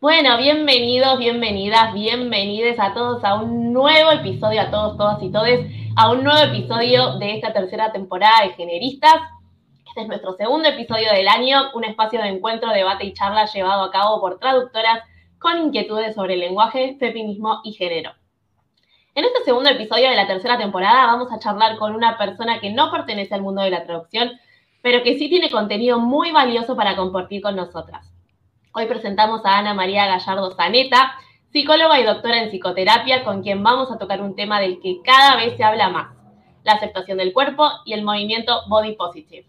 [0.00, 5.68] Bueno, bienvenidos, bienvenidas, bienvenides a todos a un nuevo episodio, a todos, todas y todes,
[5.96, 9.16] a un nuevo episodio de esta tercera temporada de Generistas.
[9.88, 13.82] Este es nuestro segundo episodio del año, un espacio de encuentro, debate y charla llevado
[13.82, 15.02] a cabo por traductoras
[15.40, 18.12] con inquietudes sobre lenguaje, feminismo y género.
[19.16, 22.70] En este segundo episodio de la tercera temporada vamos a charlar con una persona que
[22.70, 24.30] no pertenece al mundo de la traducción,
[24.80, 28.17] pero que sí tiene contenido muy valioso para compartir con nosotras.
[28.72, 31.14] Hoy presentamos a Ana María Gallardo Zaneta,
[31.50, 35.36] psicóloga y doctora en psicoterapia, con quien vamos a tocar un tema del que cada
[35.36, 36.14] vez se habla más,
[36.64, 39.46] la aceptación del cuerpo y el movimiento Body Positive.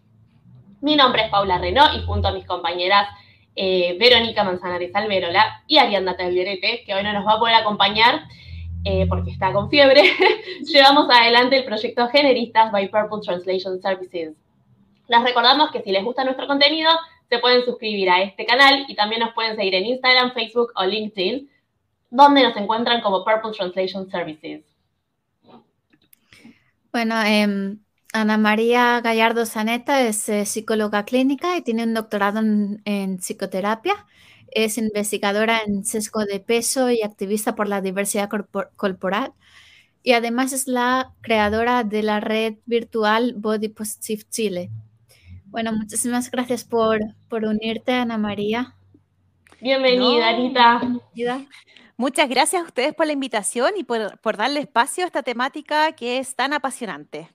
[0.80, 3.10] Mi nombre es Paula Renó y junto a mis compañeras
[3.58, 8.22] eh, Verónica Manzanares Alberola y Arianda Tagliarete, que hoy no nos va a poder acompañar
[8.86, 10.02] eh, porque está con fiebre,
[10.62, 14.34] llevamos adelante el proyecto Generistas by Purple Translation Services.
[15.10, 16.90] Les recordamos que si les gusta nuestro contenido,
[17.30, 20.84] se pueden suscribir a este canal y también nos pueden seguir en Instagram, Facebook o
[20.84, 21.50] LinkedIn,
[22.10, 24.64] donde nos encuentran como Purple Translation Services.
[26.92, 27.80] Bueno, em,
[28.14, 34.08] Ana María Gallardo Zaneta es eh, psicóloga clínica y tiene un doctorado en, psicoterapia.
[34.52, 38.30] Es investigadora en sesgo de peso y activista por la diversidad
[38.76, 39.34] corporal.
[40.02, 44.72] Y además es la creadora de la red virtual Body Positive Chile.
[45.52, 47.00] Bueno, muchísimas gracias por,
[47.32, 48.76] unirte, Ana María.
[49.60, 50.82] Bienvenida, Anita.
[51.98, 56.20] Muchas gracias a ustedes por la invitación y por, darle espacio a esta temática que
[56.20, 57.30] es tan apasionante.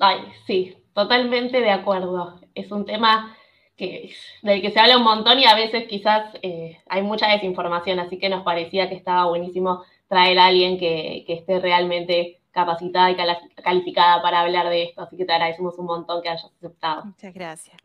[0.00, 2.40] Ay, sí, totalmente de acuerdo.
[2.54, 3.36] Es un tema
[3.76, 4.10] que,
[4.42, 8.18] del que se habla un montón y a veces quizás eh, hay mucha desinformación, así
[8.18, 13.16] que nos parecía que estaba buenísimo traer a alguien que, que esté realmente capacitada y
[13.62, 17.04] calificada para hablar de esto, así que te agradecemos un montón que hayas aceptado.
[17.04, 17.76] Muchas gracias.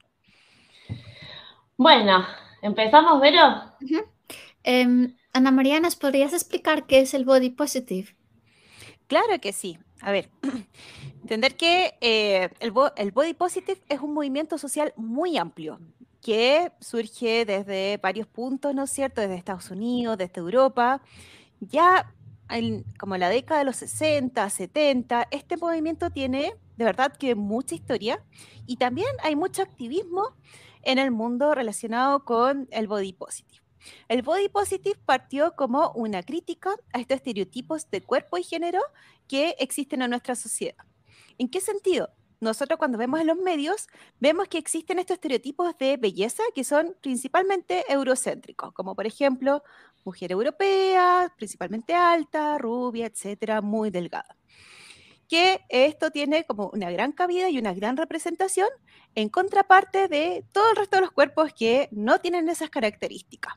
[1.78, 2.26] Bueno,
[2.62, 3.42] ¿empezamos, Vero?
[4.64, 8.16] Em, Ana María, ¿nos podrías explicar qué es el body positive?
[9.08, 9.78] Claro que sí.
[10.02, 10.30] A ver,
[11.22, 15.80] entender que eh, el, el body positive es un movimiento social muy amplio
[16.26, 19.22] que surge desde varios puntos, ¿no es cierto?
[19.22, 21.00] Desde Estados Unidos, desde Europa.
[21.60, 22.12] Ya
[23.00, 28.24] como la década de los 60, 70, este movimiento tiene de verdad que mucha historia
[28.66, 30.36] y también hay mucho activismo
[30.84, 33.62] en el mundo relacionado con el body positive.
[34.08, 38.82] El body positive partió como una crítica a estos estereotipos de cuerpo y género
[39.28, 40.86] que existen en nuestra sociedad.
[41.38, 42.10] ¿En qué sentido?
[42.42, 43.88] Nosotros cuando vemos en los medios,
[44.20, 49.64] vemos que existen estos estereotipos de belleza que son principalmente eurocéntricos, como por ejemplo
[50.06, 54.38] mujer europea, principalmente alta, rubia, etcétera, muy delgada.
[55.28, 58.70] Que esto tiene como una gran cabida y una gran representación
[59.16, 63.56] en contraparte de todo el resto de los cuerpos que no tienen esas características.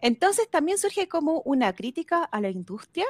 [0.00, 3.06] Entonces también surge como una crítica a la industria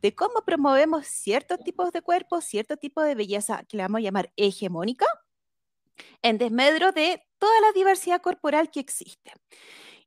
[0.00, 4.02] de cómo promovemos ciertos tipos de cuerpos, cierto tipo de belleza que le vamos a
[4.02, 5.06] llamar hegemónica,
[6.22, 9.32] en desmedro de toda la diversidad corporal que existe.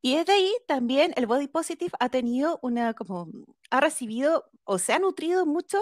[0.05, 3.27] Y desde ahí también el body positive ha tenido una, como,
[3.71, 5.79] ha recibido o se ha nutrido mucho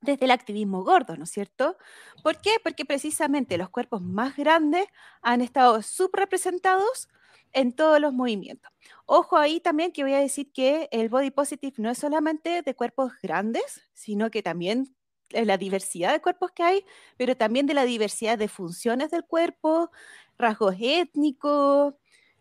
[0.00, 1.76] desde el activismo gordo, ¿no es cierto?
[2.22, 2.52] ¿Por qué?
[2.62, 4.86] Porque precisamente los cuerpos más grandes
[5.22, 7.08] han estado subrepresentados
[7.52, 8.70] en todos los movimientos.
[9.06, 12.74] Ojo ahí también que voy a decir que el body positive no es solamente de
[12.76, 14.94] cuerpos grandes, sino que también
[15.30, 16.84] la diversidad de cuerpos que hay,
[17.16, 19.90] pero también de la diversidad de funciones del cuerpo,
[20.38, 21.94] rasgos étnicos,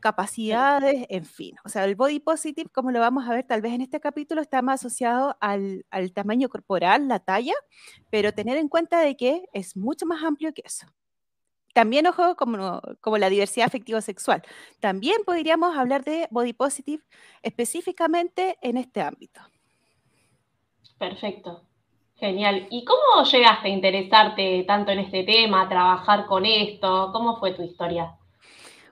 [0.06, 1.56] capacidades, en fin.
[1.66, 4.40] O sea, el body positive, como lo vamos a ver tal vez en este capítulo,
[4.40, 5.84] está más asociado al,
[6.14, 7.56] tamaño corporal, la talla,
[8.12, 10.86] pero tener en cuenta de que es mucho más amplio que eso.
[11.74, 14.44] También, ojo, como, como la diversidad afectivo-sexual.
[14.80, 17.04] También podríamos hablar de body positive
[17.42, 19.42] específicamente en este ámbito.
[21.00, 21.64] Perfecto.
[22.18, 22.68] Genial.
[22.70, 27.10] ¿Y cómo llegaste a interesarte tanto en este tema, a trabajar con esto?
[27.12, 28.16] ¿Cómo fue tu historia?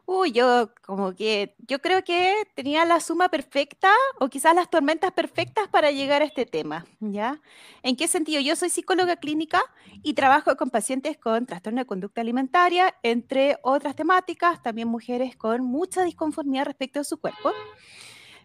[0.06, 3.90] Uy, yo como que, yo creo que tenía la suma perfecta
[4.20, 7.40] o quizás las tormentas perfectas para llegar a este tema, ¿ya?
[7.84, 8.42] ¿En qué sentido?
[8.42, 9.62] Yo soy psicóloga clínica
[10.02, 15.64] y trabajo con pacientes con trastorno de conducta alimentaria, entre otras temáticas, también mujeres con
[15.64, 17.54] mucha disconformidad respecto a su cuerpo.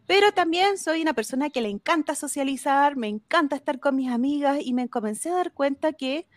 [0.06, 4.58] Pero también soy una persona que le encanta socializar, me encanta estar con mis amigas
[4.62, 6.28] y me comencé a dar cuenta que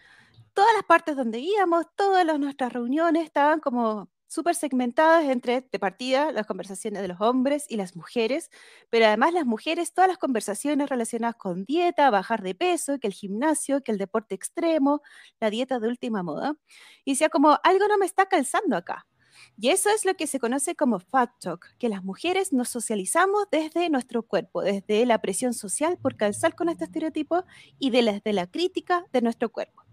[0.53, 6.31] todas las partes donde íbamos, todas nuestras reuniones estaban como súper segmentadas entre, de partida,
[6.31, 8.49] las conversaciones de los hombres y las mujeres,
[8.89, 13.13] pero además las mujeres, todas las conversaciones relacionadas con dieta, bajar de peso, que el
[13.13, 15.01] gimnasio, que el deporte extremo,
[15.41, 16.55] la dieta de última moda.
[17.03, 19.05] Y decía como, algo no me está calzando acá.
[19.59, 23.47] Y eso es lo que se conoce como fat talk, que las mujeres nos socializamos
[23.51, 27.43] desde nuestro cuerpo, desde la presión social por calzar con este estereotipo
[27.79, 29.83] y desde la crítica de nuestro cuerpo.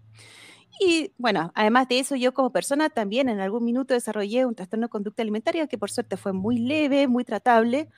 [0.80, 4.86] Y bueno, además de eso, yo como persona también en algún minuto desarrollé un trastorno
[4.86, 7.88] de conducta alimentaria que por suerte fue muy leve, muy tratable,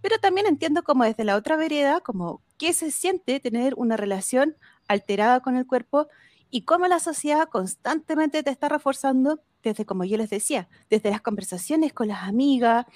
[0.00, 4.56] pero también entiendo como desde la otra vereda, como qué se siente tener una relación
[4.88, 6.08] alterada con el cuerpo
[6.50, 11.20] y cómo la sociedad constantemente te está reforzando desde, como yo les decía, desde las
[11.20, 12.86] conversaciones con las amigas,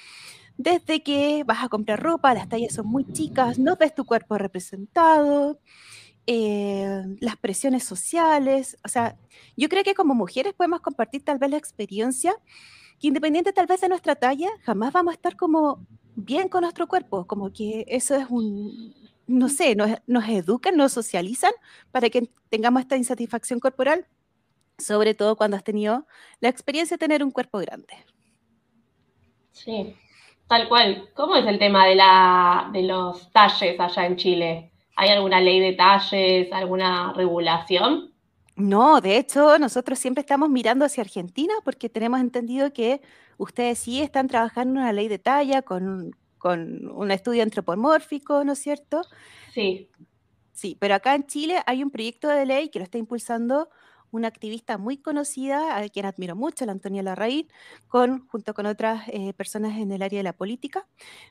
[0.57, 4.39] desde que vas a comprar ropa, las tallas son muy chicas, no ves tu cuerpo
[4.39, 5.61] representado,
[6.27, 8.77] eh, las presiones sociales.
[8.85, 9.17] O sea,
[9.57, 12.35] yo creo que como mujeres podemos compartir tal vez la experiencia
[12.99, 16.87] que independiente tal vez de nuestra talla, jamás vamos a estar como bien con nuestro
[16.87, 18.95] cuerpo, como que eso es un,
[19.27, 21.53] no sé, nos, nos educan, nos socializan
[21.91, 24.07] para que tengamos esta insatisfacción corporal,
[24.79, 26.07] sobre todo cuando has tenido
[26.41, 27.95] la experiencia de tener un cuerpo grande.
[29.53, 29.97] Sí,
[30.49, 31.09] tal cual.
[31.15, 34.74] ¿Cómo es el tema de, la, de los talles allá en Chile?
[34.97, 38.13] ¿Hay alguna ley de talles, alguna regulación?
[38.57, 43.01] No, de hecho, nosotros siempre estamos mirando hacia Argentina porque tenemos entendido que
[43.37, 48.53] ustedes sí están trabajando en una ley de talla con, con un estudio antropomórfico, ¿no
[48.53, 49.03] es cierto?
[49.53, 49.91] Sí.
[50.53, 53.69] Sí, pero acá en Chile hay un proyecto de ley que lo está impulsando
[54.15, 57.49] una activista muy conocida, a quien admiro mucho, la Antonia Larraín,
[57.89, 60.87] con, junto con otras eh, personas en el área de la política,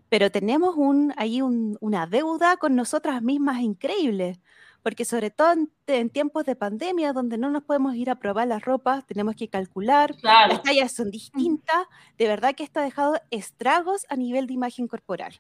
[0.09, 4.39] pero tenemos un, ahí una deuda con nosotras mismas increíble,
[4.81, 5.53] porque sobre todo
[5.87, 9.47] en, tiempos de pandemia, donde no nos podemos ir a probar las ropas, tenemos que
[9.47, 11.87] calcular, las tallas son distintas,
[12.17, 15.39] de verdad que esto ha dejado estragos a nivel de imagen corporal.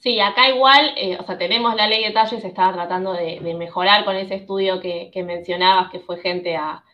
[0.00, 3.40] Sí, acá igual, eh, o sea, tenemos la ley de talles, se estaba tratando de,
[3.40, 6.84] mejorar con ese estudio que, mencionabas, que fue gente a,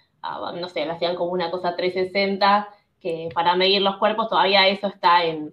[0.55, 2.69] no sé, lo hacían como una cosa 360,
[3.01, 5.53] que para medir los cuerpos todavía eso está en,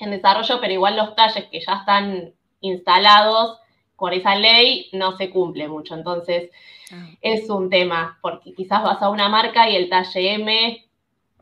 [0.00, 3.60] desarrollo, pero igual los talles que ya están instalados
[3.96, 5.94] por esa ley no se cumple mucho.
[5.94, 6.50] Entonces,
[6.92, 7.10] ah.
[7.20, 10.84] es un tema, porque quizás vas a una marca y el talle M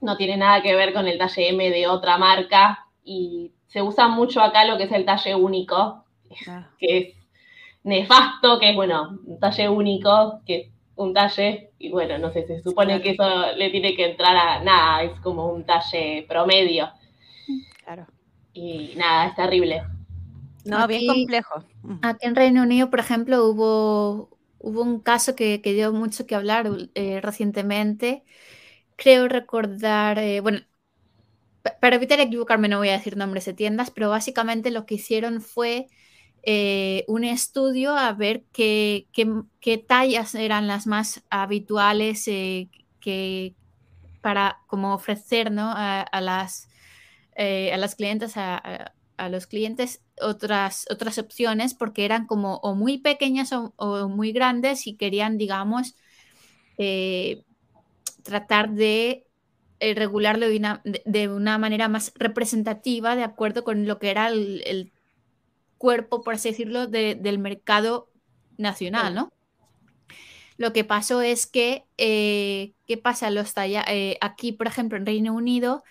[0.02, 4.08] no tiene nada que ver con el talle M de otra marca y se usa
[4.08, 6.04] mucho acá lo que es el talle único,
[6.48, 6.68] ah.
[6.78, 7.14] que es
[7.84, 12.46] nefasto, que es, bueno, un talle único, que es un talle, y bueno, no sé,
[12.46, 13.24] se supone que eso
[13.56, 16.90] le tiene que entrar a nada, es como un talle promedio.
[17.84, 18.06] Claro.
[18.52, 19.82] Y nada, es terrible.
[20.64, 21.64] No, bien complejo.
[21.82, 21.98] Mm.
[22.02, 26.68] Aquí en Reino Unido, por ejemplo, hubo, hubo un caso que, dio mucho que hablar
[26.94, 28.24] eh, recientemente.
[28.96, 30.60] Creo recordar, eh, bueno,
[31.80, 35.40] para evitar equivocarme no voy a decir nombres de tiendas, pero básicamente lo que hicieron
[35.40, 35.88] fue
[36.42, 39.06] eh, un estudio a ver qué,
[39.86, 43.54] tallas eran las más habituales eh, que
[44.22, 46.68] para como ofrecer a, las,
[47.36, 48.92] eh, a las clientes, a,
[49.30, 54.96] los clientes otras, otras opciones porque eran como o muy pequeñas o, muy grandes y
[54.96, 55.94] querían, digamos,
[58.22, 59.29] tratar de
[59.80, 64.92] eh, regularlo de una, manera más representativa, de acuerdo con lo que era el,
[65.78, 68.10] cuerpo, por así decirlo, del mercado
[68.58, 69.32] nacional, ¿no?
[70.58, 73.30] Lo que pasó es que, eh, ¿qué pasa?
[73.30, 75.82] Los eh, aquí, por ejemplo, en Reino Unido,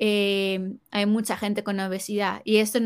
[0.00, 2.78] hay mucha gente con obesidad y esto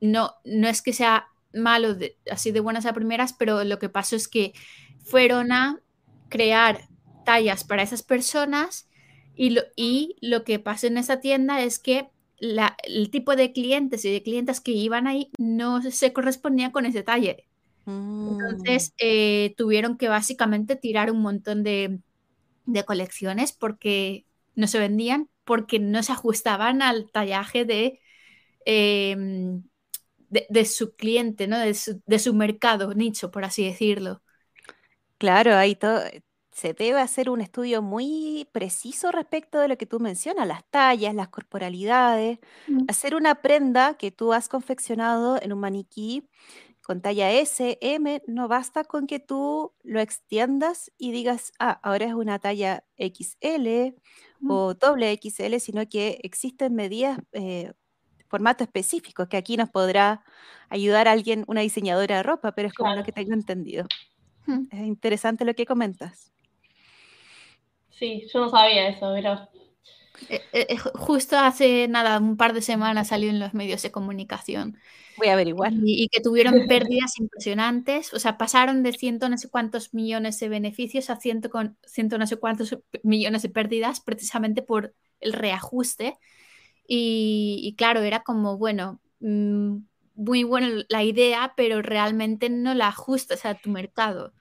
[0.00, 1.96] no, no es que sea malo
[2.30, 4.52] así de buenas a primeras, pero lo que pasó es que
[5.02, 5.80] fueron a
[6.28, 6.88] crear
[7.24, 8.88] tallas para esas personas
[9.34, 13.52] y lo, y lo que pasó en esa tienda es que la, el tipo de
[13.52, 17.46] clientes y de clientes que iban ahí no se correspondía con ese talle.
[17.86, 18.94] Entonces mm.
[18.98, 22.00] eh, tuvieron que básicamente tirar un montón de,
[22.86, 28.00] colecciones porque no se vendían, porque no se ajustaban al tallaje de,
[28.64, 29.62] em,
[30.30, 31.58] de, su cliente, ¿no?
[31.58, 34.22] de, su, de su mercado nicho, por así decirlo.
[35.18, 36.00] Claro, ahí todo,
[36.54, 41.12] se debe hacer un estudio muy preciso respecto de lo que tú mencionas, las tallas,
[41.12, 42.84] las corporalidades, mm.
[42.88, 46.22] hacer una prenda que tú has confeccionado en un maniquí
[46.80, 52.04] con talla S, M, no basta con que tú lo extiendas y digas, ah, ahora
[52.06, 53.96] es una talla XL
[54.38, 54.50] mm.
[54.50, 57.72] o doble XL, sino que existen medidas, eh,
[58.28, 60.22] formato específico, que aquí nos podrá
[60.68, 63.86] ayudar alguien, una diseñadora de ropa, pero es como lo que tengo entendido.
[64.46, 64.66] Mm.
[64.70, 66.33] Es interesante lo que comentas.
[67.98, 69.48] Sí, yo no sabía eso, pero
[70.28, 74.78] Eh, eh, justo hace nada, un par de semanas salió en los medios de comunicación.
[75.16, 75.72] Voy a averiguar.
[75.72, 78.12] Y, y que tuvieron pérdidas impresionantes.
[78.14, 82.18] O sea, pasaron de ciento no sé cuántos millones de beneficios a ciento, con, ciento
[82.18, 86.18] no sé cuántos millones de pérdidas precisamente por el reajuste.
[86.86, 89.78] Y, y claro, era como, bueno, mmm,
[90.14, 94.34] muy buena la idea, pero realmente no la ajustas a tu mercado.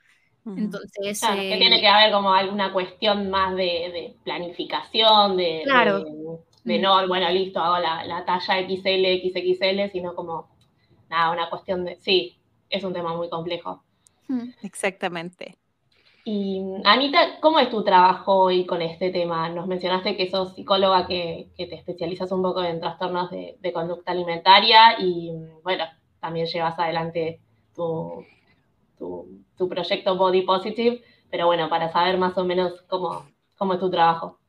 [0.45, 1.19] Entonces.
[1.19, 6.03] Claro, que tiene que haber como alguna cuestión más de, de planificación, de, claro.
[6.03, 10.49] de, de, no, bueno, listo, hago la, la, talla XL, XXL, sino como,
[11.09, 11.95] nada, una cuestión de.
[11.95, 12.37] Sí,
[12.69, 13.83] es un tema muy complejo.
[14.61, 15.57] Exactamente.
[16.25, 19.49] Y Anita, ¿cómo es tu trabajo hoy con este tema?
[19.49, 23.73] Nos mencionaste que sos psicóloga que, que te especializas un poco en trastornos de, de,
[23.73, 25.33] conducta alimentaria y,
[25.63, 25.83] bueno,
[26.21, 27.41] también llevas adelante
[27.75, 28.25] tu,
[29.57, 33.25] tu, proyecto Body Positive, pero bueno, para saber más o menos cómo,
[33.57, 34.39] cómo es tu trabajo.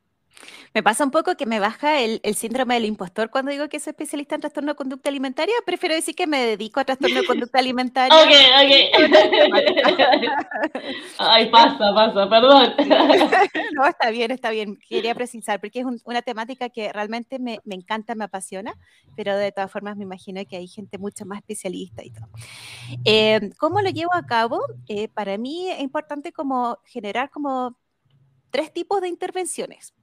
[0.74, 3.78] Me pasa un poco que me baja el, el, síndrome del impostor cuando digo que
[3.78, 5.54] soy especialista en trastorno de conducta alimentaria.
[5.64, 8.12] Prefiero decir que me dedico a trastorno de conducta alimentaria.
[8.12, 8.32] ok,
[9.92, 10.02] ok.
[11.18, 12.74] Ay, pasa, pasa, perdón.
[13.74, 14.76] no, está bien, está bien.
[14.88, 18.74] Quería precisar, porque es un, una temática que realmente me, me, encanta, me apasiona,
[19.14, 22.28] pero de todas formas me imagino que hay gente mucho más especialista y todo.
[23.04, 24.60] Eh, ¿Cómo lo llevo a cabo?
[24.88, 27.76] Eh, para mí es importante como generar como
[28.50, 29.94] tres tipos de intervenciones.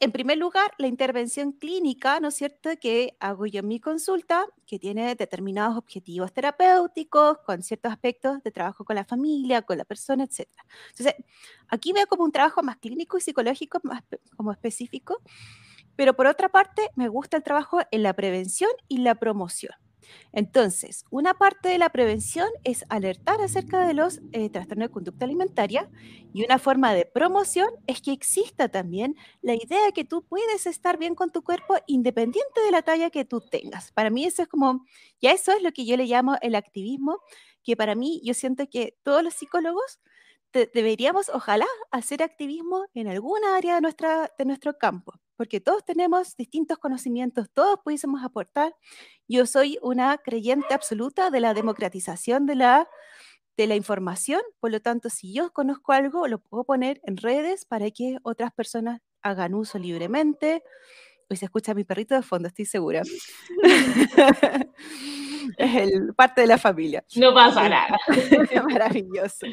[0.00, 4.46] En primer lugar, la intervención clínica, ¿no es cierto?, que hago yo en mi consulta,
[4.64, 9.84] que tiene determinados objetivos terapéuticos, con ciertos aspectos de trabajo con la familia, con la
[9.84, 10.48] persona, etc.
[10.90, 11.14] Entonces,
[11.68, 14.02] aquí veo como un trabajo más clínico y psicológico, más
[14.36, 15.20] como específico,
[15.96, 19.72] pero por otra parte, me gusta el trabajo en la prevención y la promoción.
[20.32, 25.24] Entonces, una parte de la prevención es alertar acerca de los eh, trastornos de conducta
[25.24, 25.90] alimentaria
[26.32, 30.66] y una forma de promoción es que exista también la idea de que tú puedes
[30.66, 33.92] estar bien con tu cuerpo independiente de la talla que tú tengas.
[33.92, 34.84] Para mí eso es como,
[35.20, 37.20] ya eso es lo que yo le llamo el activismo,
[37.62, 40.00] que para mí yo siento que todos los psicólogos
[40.52, 46.36] deberíamos, ojalá, hacer activismo en alguna área de, nuestra, de nuestro campo porque todos tenemos
[46.36, 48.74] distintos conocimientos, todos pudiésemos aportar.
[49.28, 52.88] Yo soy una creyente absoluta de la democratización de la,
[53.56, 57.64] de la información, por lo tanto, si yo conozco algo, lo puedo poner en redes
[57.66, 60.62] para que otras personas hagan uso libremente.
[61.30, 63.02] Hoy se escucha mi perrito de fondo, estoy segura.
[65.58, 67.04] es el, parte de la familia.
[67.16, 67.98] No pasa nada.
[68.70, 69.46] Maravilloso.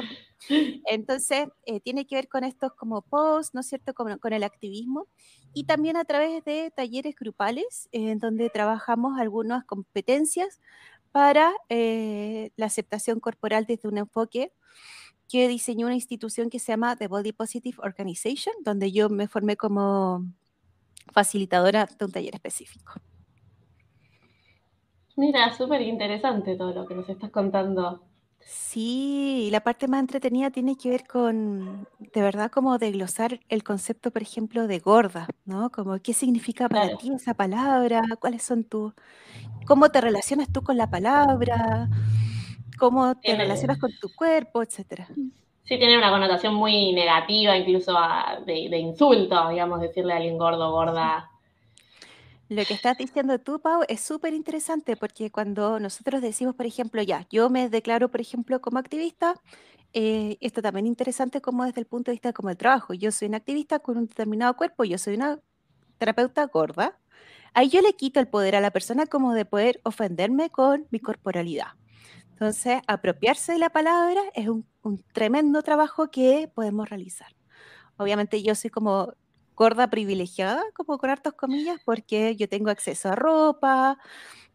[0.86, 4.44] Entonces, eh, tiene que ver con estos como posts, ¿no es cierto?, con, con, el
[4.44, 5.08] activismo
[5.53, 10.62] y también a través de talleres grupales eh, en donde trabajamos algunas competencias
[11.12, 14.51] para eh, la aceptación corporal desde un enfoque
[15.27, 19.55] que diseñó una institución que se llama The Body Positive Organization, donde yo me formé
[19.55, 20.25] como
[21.13, 22.93] facilitadora de un taller específico.
[25.17, 28.07] Mira, súper interesante todo lo que nos estás contando.
[28.39, 34.12] Sí, la parte más entretenida tiene que ver con, de verdad, como desglosar el concepto,
[34.12, 35.71] por ejemplo, de gorda, ¿no?
[35.71, 36.97] Como qué significa para Claro.
[36.97, 38.93] ti esa palabra, cuáles son tus,
[39.65, 41.89] cómo te relacionas tú con la palabra,
[42.77, 45.09] cómo te Tiene, relacionas con tu cuerpo, etcétera.
[45.65, 50.38] Sí, tiene una connotación muy negativa, incluso a- de, de insulto, digamos, decirle a alguien
[50.38, 51.29] gordo, gorda.
[52.50, 57.01] Lo que estás diciendo tú, Pau, es súper interesante porque cuando nosotros decimos, por ejemplo,
[57.01, 59.36] ya, yo me declaro, por ejemplo, como activista,
[59.93, 62.93] eh, esto también es interesante como desde el punto de vista como el trabajo.
[62.93, 65.39] Yo soy una activista con un determinado cuerpo, yo soy una
[66.00, 67.00] terapeuta gorda.
[67.53, 71.00] Ahí yo le quito el poder a la persona como de poder ofenderme con mi
[71.00, 71.69] corporalidad.
[72.36, 77.34] Entonces, apropiarse de la palabra es un, un tremendo trabajo que podemos realizar.
[77.96, 79.13] Obviamente yo soy como
[79.56, 83.98] gorda privilegiada, como con hartas comillas, porque yo tengo acceso a ropa,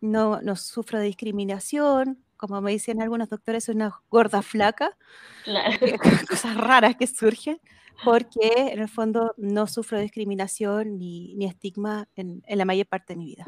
[0.02, 4.94] no, no sufro de discriminación, como me dicen algunos doctores, soy una gorda flaca,
[5.42, 5.78] Claro.
[5.78, 7.62] que- cosas raras que surgen,
[8.04, 12.88] porque en el fondo no sufro de discriminación ni, ni estigma en, en la mayor
[12.88, 13.46] parte de mi vida.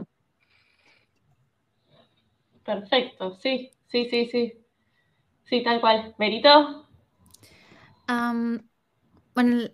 [2.65, 4.53] Perfecto, sí, sí, sí, sí.
[5.45, 6.15] Sí, tal cual.
[6.19, 6.89] ¿Merito?
[9.35, 9.69] Bueno,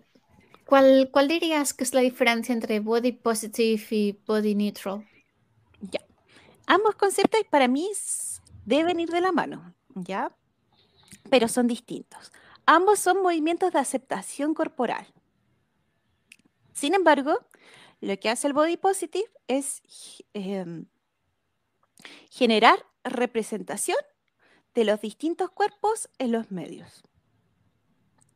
[0.65, 5.05] ¿cuál, ¿cuál dirías que es la diferencia entre body positive y body neutral?
[5.81, 6.01] Ya.
[6.67, 7.89] Ambos conceptos para mí
[8.65, 10.31] deben ir de la mano, ¿ya?
[11.29, 12.31] Pero son distintos.
[12.65, 15.07] Ambos son movimientos de aceptación corporal.
[16.73, 17.39] Sin embargo,
[18.01, 19.81] lo que hace el body positive es
[20.33, 20.85] em,
[22.29, 23.97] generar representación
[24.73, 27.03] de los distintos cuerpos en los medios.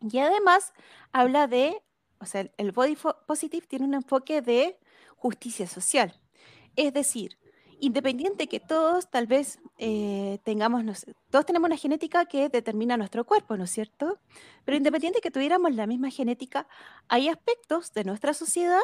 [0.02, 0.74] Y además
[1.12, 1.82] habla de,
[2.20, 4.78] o sea, el body positive tiene un enfoque de
[5.16, 6.20] justicia social.
[6.76, 7.38] Es decir,
[7.80, 13.58] independiente que todos tal vez eh, tengamos, todos tenemos una genética que determina nuestro cuerpo,
[13.58, 14.20] ¿no es cierto?
[14.66, 16.68] Pero independiente que tuviéramos la misma genética,
[17.08, 18.82] hay aspectos de nuestra sociedad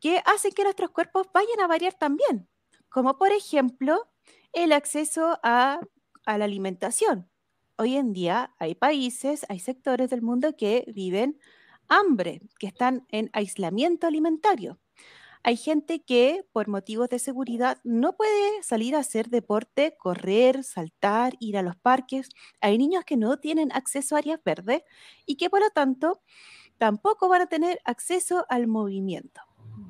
[0.00, 2.48] que hacen que nuestros cuerpos vayan a variar también,
[2.88, 4.08] como por ejemplo
[4.54, 5.80] el acceso a,
[6.26, 7.28] a la alimentación.
[7.76, 11.38] Hoy en día hay países, hay sectores del mundo que viven
[11.88, 14.78] hambre, que están en aislamiento alimentario.
[15.42, 21.34] Hay gente que por motivos de seguridad no puede salir a hacer deporte, correr, saltar,
[21.38, 22.30] ir a los parques.
[22.62, 24.82] Hay niños que no tienen acceso a áreas verdes
[25.26, 26.22] y que por lo tanto
[26.78, 29.42] tampoco van a tener acceso al movimiento.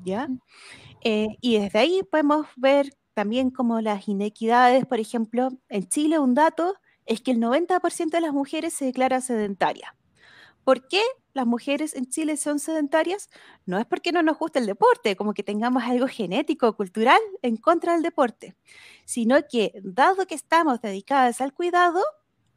[0.03, 0.27] ¿ya?
[1.01, 6.35] Eh, y desde ahí podemos ver también como las inequidades, por ejemplo, en Chile un
[6.35, 9.95] dato es que el 90% de las mujeres se declara sedentaria.
[10.65, 11.01] ¿Por qué
[11.33, 13.29] las mujeres en Chile son sedentarias?
[13.65, 17.55] No es porque no nos guste el deporte, como que tengamos algo genético, cultural en
[17.55, 18.57] contra del deporte,
[19.05, 22.01] sino que dado que estamos dedicadas al cuidado,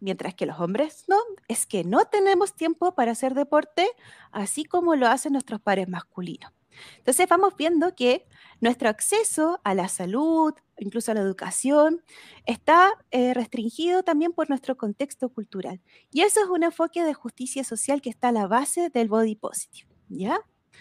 [0.00, 3.87] mientras que los hombres no, es que no tenemos tiempo para hacer deporte,
[4.33, 6.50] así como lo hacen nuestros pares masculinos.
[6.99, 8.26] Entonces vamos viendo que
[8.61, 12.02] nuestro acceso a la salud, incluso a la educación,
[12.47, 15.80] está eh, restringido también por nuestro contexto cultural.
[16.11, 19.37] Y eso es un enfoque de justicia social que está a la base del body
[19.37, 20.38] positive, ¿ya?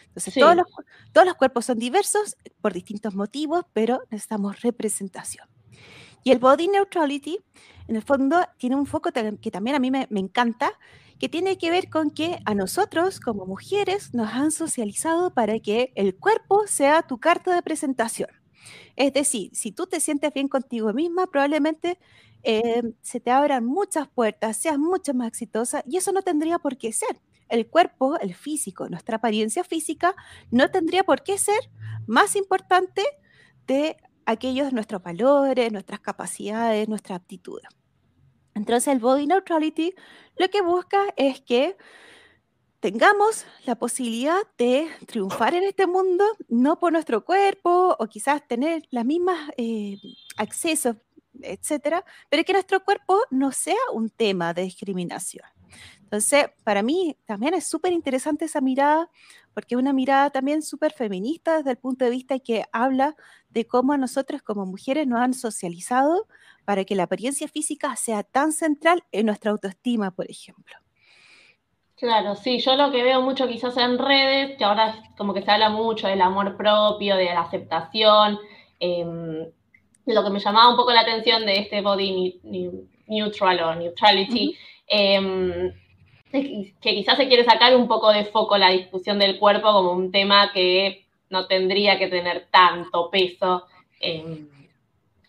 [0.07, 0.65] Entonces todos, los,
[1.11, 5.47] todos los cuerpos son diversos por distintos motivos, pero necesitamos representación.
[6.23, 7.39] Y el body neutrality,
[7.87, 10.71] en el fondo, tiene un foco que también a mí me, me encanta,
[11.19, 15.91] que tiene que ver con que a nosotros como mujeres nos han socializado para que
[15.95, 18.29] el cuerpo sea tu carta de presentación.
[18.95, 21.97] Es decir, si tú te sientes bien contigo misma, probablemente
[22.43, 26.77] eh, se te abran muchas puertas, seas mucho más exitosa y eso no tendría por
[26.77, 27.21] qué ser.
[27.49, 30.15] El cuerpo, el físico, nuestra apariencia física
[30.51, 31.59] no tendría por qué ser
[32.05, 33.03] más importante
[33.67, 33.97] de
[34.27, 37.67] aquellos nuestros valores, nuestras capacidades, nuestra aptitudes.
[38.53, 39.95] Entonces el body neutrality
[40.35, 41.77] lo que busca es que
[42.79, 48.83] tengamos la posibilidad de triunfar en este mundo, no por nuestro cuerpo o quizás tener
[48.91, 49.97] las mismas eh,
[50.35, 50.97] accesos,
[51.41, 55.45] etcétera, pero que nuestro cuerpo no sea un tema de discriminación.
[56.01, 59.09] Entonces, para mí también es súper interesante esa mirada,
[59.57, 63.15] porque es una mirada también súper feminista desde el punto de vista que habla
[63.49, 66.27] de cómo nosotros como mujeres nos han socializado
[66.63, 70.75] para que la apariencia física sea tan central en nuestra autoestima, por ejemplo.
[71.95, 75.49] Claro, sí, yo lo que veo mucho quizás en redes, que ahora como que se
[75.49, 78.37] habla mucho del amor propio, de la aceptación,
[78.79, 79.43] em,
[80.05, 82.41] lo que me llamaba un poco la atención de este body
[83.07, 84.55] neutral o neutrality,
[86.31, 90.11] que quizás se quiere sacar un poco de foco la discusión del cuerpo como un
[90.11, 93.65] tema que no tendría que tener tanto peso
[93.99, 94.49] en,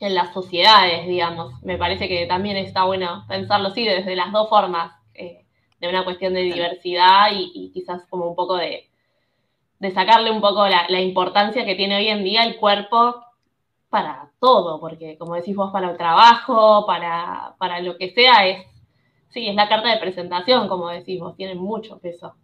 [0.01, 1.63] en las sociedades, digamos.
[1.63, 4.99] Me parece que también está bueno pensarlo así desde las dos formas
[5.81, 8.89] de una cuestión de diversidad y, quizás como un poco de,
[9.95, 13.23] sacarle un poco la, importancia que tiene hoy en día el cuerpo
[13.89, 18.67] para todo, porque como decís vos, para el trabajo, para, para lo que sea, es,
[19.31, 22.35] sí, es la carta de presentación, como decís vos, tiene mucho peso.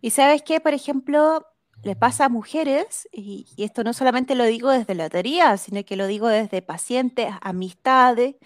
[0.00, 1.46] Y sabes qué, por ejemplo,
[1.82, 5.84] le pasa a mujeres, y, y, esto no solamente lo digo desde la teoría, sino
[5.84, 8.36] que lo digo desde pacientes, amistades,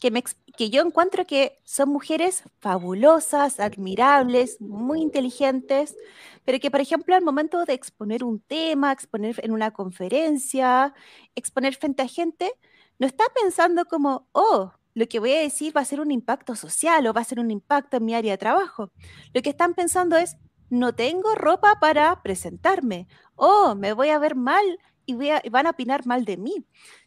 [0.00, 0.22] que me,
[0.56, 5.96] que yo encuentro que son mujeres fabulosas, admirables, muy inteligentes,
[6.44, 10.94] pero que, por ejemplo, al momento de exponer un tema, exponer en una conferencia,
[11.36, 12.50] exponer frente a gente,
[12.98, 16.56] no está pensando como, oh, lo que voy a decir va a ser un impacto
[16.56, 18.90] social o va a ser un impacto en mi área de trabajo.
[19.32, 20.36] Lo que están pensando es,
[20.70, 23.06] no tengo ropa para presentarme,
[23.36, 24.64] oh, me voy a ver mal
[25.06, 26.66] y, van a opinar mal de mí.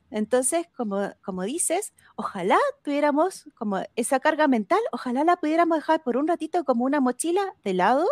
[0.09, 6.15] Entonces, como, como dices, ojalá tuviéramos como esa carga mental, ojalá la pudiéramos dejar por
[6.15, 8.07] un ratito como una mochila de lado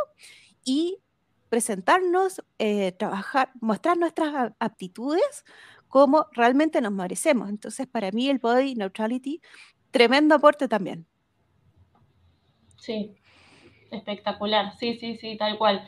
[0.66, 1.00] y
[1.48, 5.46] presentarnos, eh, trabajar, mostrar nuestras aptitudes
[5.90, 7.50] como realmente nos merecemos.
[7.50, 9.42] Entonces, para mí el body neutrality,
[9.92, 11.06] tremendo aporte también.
[12.78, 13.16] Sí,
[13.92, 15.86] espectacular, sí, sí, sí, tal cual.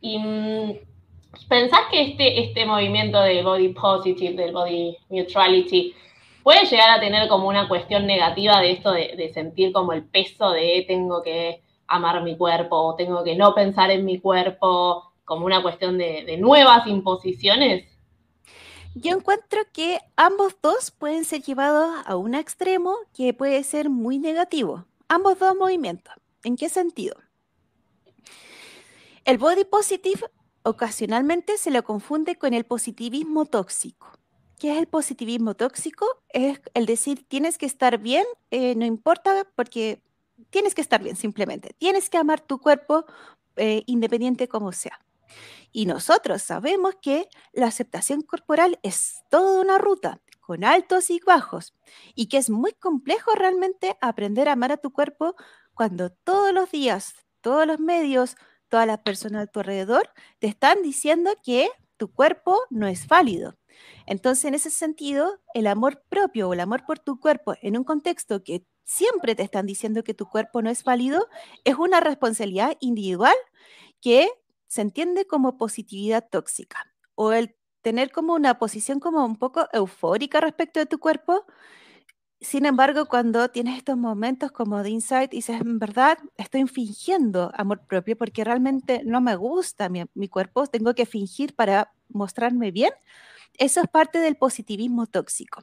[0.00, 0.72] Y mm,
[1.48, 5.94] ¿Pensás que este, este movimiento del body positive, del body neutrality,
[6.42, 10.50] puede llegar a tener como una cuestión negativa de esto de, sentir como el peso
[10.50, 15.46] de tengo que amar mi cuerpo o tengo que no pensar en mi cuerpo, como
[15.46, 17.86] una cuestión de, de nuevas imposiciones?
[18.94, 24.18] Yo encuentro que ambos dos pueden ser llevados a un extremo que puede ser muy
[24.18, 24.84] negativo.
[25.08, 26.14] Ambos dos movimientos.
[26.44, 27.16] ¿En qué sentido?
[29.24, 30.20] El body positive
[30.62, 34.08] ocasionalmente se lo confunde con el positivismo tóxico.
[34.58, 36.06] ¿Qué es el positivismo tóxico?
[36.28, 40.02] Es el decir, tienes que estar bien, eh, no importa, porque
[40.50, 41.74] tienes que estar bien simplemente.
[41.78, 43.06] Tienes que amar tu cuerpo
[43.56, 45.00] eh, independiente como sea.
[45.72, 51.74] Y nosotros sabemos que la aceptación corporal es toda una ruta con altos y bajos
[52.14, 55.34] y que es muy complejo realmente aprender a amar a tu cuerpo
[55.74, 58.36] cuando todos los días, todos los medios,
[58.68, 63.56] todas las personas a tu alrededor te están diciendo que tu cuerpo no es válido.
[64.06, 67.84] Entonces, en ese sentido, el amor propio o el amor por tu cuerpo en un
[67.84, 71.28] contexto que siempre te están diciendo que tu cuerpo no es válido
[71.64, 73.34] es una responsabilidad individual
[74.00, 74.28] que
[74.72, 80.40] se entiende como positividad tóxica o el tener como una posición como un poco eufórica
[80.40, 81.44] respecto de tu cuerpo
[82.42, 87.86] sin embargo, cuando tienes estos momentos como de insight, dices, en verdad, estoy fingiendo amor
[87.86, 92.90] propio porque realmente no me gusta mi, mi, cuerpo, tengo que fingir para mostrarme bien.
[93.58, 95.62] Eso es parte del positivismo tóxico.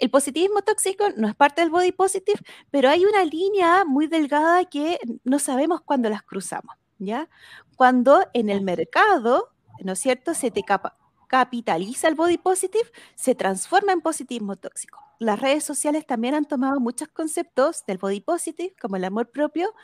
[0.00, 2.40] El positivismo tóxico no es parte del body positive,
[2.72, 7.28] pero hay una línea muy delgada que no sabemos cuándo las cruzamos, ¿ya?
[7.76, 13.34] Cuando en el mercado, ¿no es cierto?, se te capa capitaliza el body positive, se
[13.34, 15.00] transforma en positivismo tóxico.
[15.18, 19.74] Las redes sociales también han tomado muchos conceptos del body positive, como el amor propio,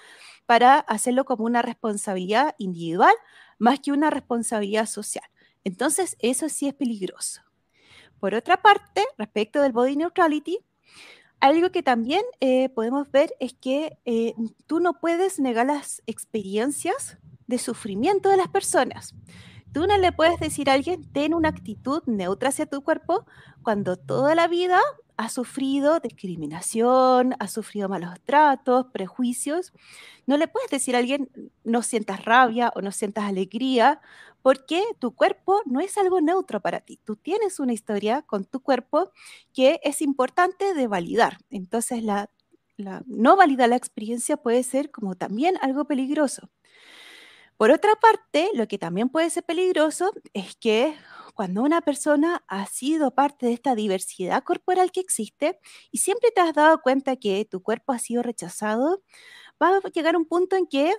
[0.47, 3.15] para hacerlo como una responsabilidad individual
[3.59, 5.25] más que una responsabilidad social.
[5.65, 7.43] Entonces, eso sí es peligroso.
[8.21, 10.59] Por otra parte, respecto del body neutrality,
[11.43, 14.33] algo que también eh, podemos ver es que eh,
[14.69, 19.17] tú no puedes negar las experiencias de sufrimiento de las personas.
[19.73, 23.27] Tú no le puedes decir a alguien, ten una actitud neutra hacia tu cuerpo
[23.63, 24.81] cuando toda la vida
[25.17, 29.73] ha sufrido discriminación, ha sufrido malos tratos, prejuicios.
[30.27, 31.31] No le puedes decir a alguien,
[31.65, 34.01] no sientas rabia o no sientas alegría,
[34.43, 36.99] porque tu cuerpo no es algo neutro para ti.
[37.05, 39.11] Tú tienes una historia con tu cuerpo
[39.55, 41.39] que es importante de validar.
[41.51, 42.29] Entonces, la,
[43.07, 46.51] no validar la experiencia puede ser como también algo peligroso.
[47.57, 50.97] Por otra parte, lo que también puede ser peligroso es que
[51.35, 55.59] cuando una persona ha sido parte de esta diversidad corporal que existe
[55.91, 59.03] y siempre te has dado cuenta que tu cuerpo ha sido rechazado,
[59.63, 60.95] va a llegar un punto en que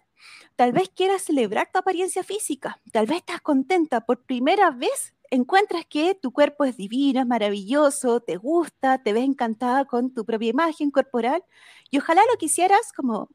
[0.55, 5.85] tal vez quieras celebrar tu apariencia física, tal vez estás contenta por primera vez, encuentras
[5.85, 10.49] que tu cuerpo es divino, es maravilloso, te gusta, te ves encantada con tu propia
[10.49, 11.43] imagen corporal
[11.89, 13.29] y ojalá lo quisieras como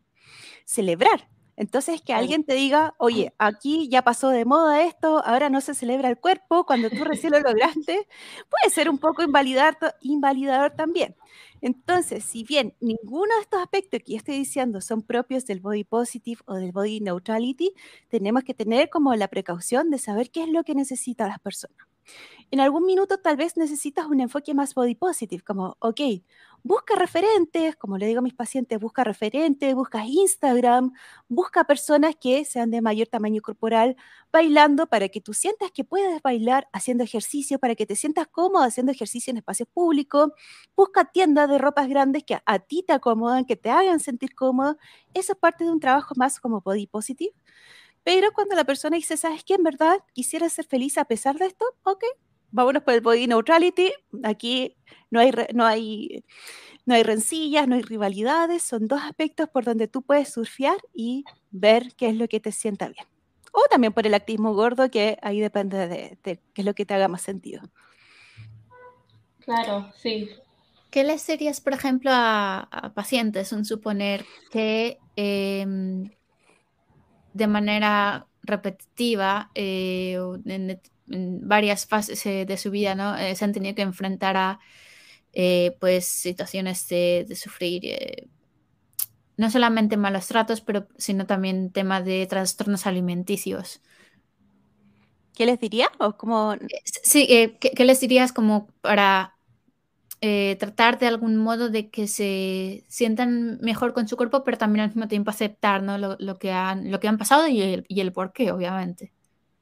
[0.65, 5.61] celebrar, entonces, que alguien te diga, oye, aquí ya pasó de moda esto, ahora no
[5.61, 8.07] se celebra el cuerpo, cuando tú recién lo lograste,
[8.49, 11.17] puede ser un poco invalidador también.
[11.61, 15.83] Entonces, si bien ninguno de estos aspectos que yo estoy diciendo son propios del body
[15.83, 17.73] positive o del body neutrality,
[18.09, 21.88] tenemos que tener como la precaución de saber qué es lo que necesitan las personas.
[22.51, 26.01] En algún minuto tal vez necesitas un enfoque más body positive, como, ok,
[26.63, 30.93] busca referentes, como le digo a mis pacientes, busca referentes, busca Instagram,
[31.29, 33.97] busca personas que sean de mayor tamaño corporal
[34.33, 38.63] bailando para que tú sientas que puedes bailar haciendo ejercicio, para que te sientas cómodo
[38.65, 40.31] haciendo ejercicio en espacios públicos,
[40.77, 44.77] busca tiendas de ropas grandes que a ti te acomodan, que te hagan sentir cómodo.
[45.15, 47.35] Eso es parte de un trabajo más como body positive.
[48.09, 49.53] Pero cuando la persona dice, ¿sabes qué?
[49.53, 52.03] En verdad quisiera ser feliz a pesar de esto, ok,
[52.51, 53.93] vámonos por el body neutrality.
[54.25, 54.79] Aquí
[55.11, 56.25] no hay, no hay,
[56.87, 61.23] no hay rencillas, no hay rivalidades, son dos aspectos por donde tú puedes surfear y
[61.51, 63.05] ver qué es lo que te sienta bien.
[63.53, 66.95] O también por el actismo gordo, que ahí depende de, qué es lo que te
[66.95, 67.61] haga más sentido.
[69.41, 70.31] Claro, sí.
[70.91, 76.09] ¿Qué les dirías, por ejemplo, a, pacientes, un suponer que em,
[77.33, 83.17] de manera repetitiva eh, en, varias fases eh, de su vida ¿no?
[83.17, 84.61] Eh, se han tenido que enfrentar a
[85.79, 88.29] pues situaciones de, sufrir
[89.37, 93.81] no solamente malos tratos, pero sino también temas de trastornos alimenticios.
[95.35, 95.93] ¿Qué les diría?
[95.99, 96.57] ¿O como...
[97.05, 97.29] Sí,
[97.61, 99.38] ¿qué, les dirías como para
[100.21, 104.83] eh, tratar de algún modo de que se sientan mejor con su cuerpo, pero también
[104.83, 108.13] al mismo tiempo aceptar lo, que, han, lo que han pasado y el, y el
[108.13, 109.13] por qué, obviamente.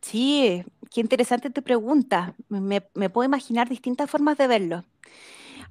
[0.01, 2.35] Sí, qué interesante tu pregunta.
[2.49, 4.85] Me, puedo imaginar distintas formas de verlo.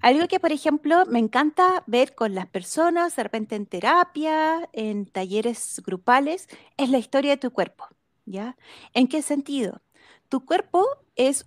[0.01, 5.05] Algo que, por ejemplo, me encanta ver con las personas, de repente en terapia, en
[5.05, 7.87] talleres grupales, es la historia de tu cuerpo.
[8.25, 8.57] ¿Ya?
[8.93, 9.81] ¿En qué sentido?
[10.29, 11.45] Tu cuerpo es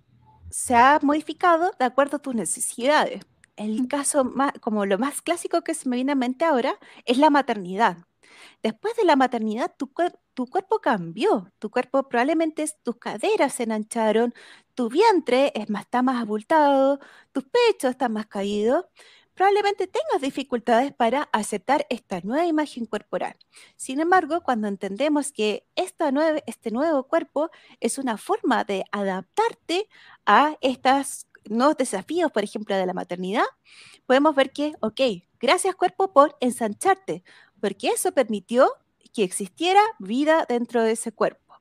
[0.50, 3.22] se ha modificado de acuerdo a tus necesidades.
[3.56, 7.18] El caso más, como lo más clásico que se me viene a mente ahora es
[7.18, 7.98] la maternidad.
[8.62, 14.34] Después de la maternidad, tu, cuerpo cambió, tu cuerpo probablemente tus caderas se enancharon,
[14.74, 17.00] tu vientre es más, está más abultado,
[17.32, 18.84] tus pechos están más caídos,
[19.38, 23.36] probablemente tengas dificultades para aceptar esta nueva imagen corporal.
[23.76, 26.10] Sin embargo, cuando entendemos que esta
[26.46, 27.48] este nuevo cuerpo
[27.78, 29.88] es una forma de adaptarte
[30.26, 33.44] a estos nuevos desafíos, por ejemplo, de la maternidad,
[34.06, 35.00] podemos ver que, ok,
[35.38, 37.22] gracias cuerpo por ensancharte,
[37.60, 38.72] porque eso permitió
[39.14, 41.54] que existiera vida dentro de ese cuerpo.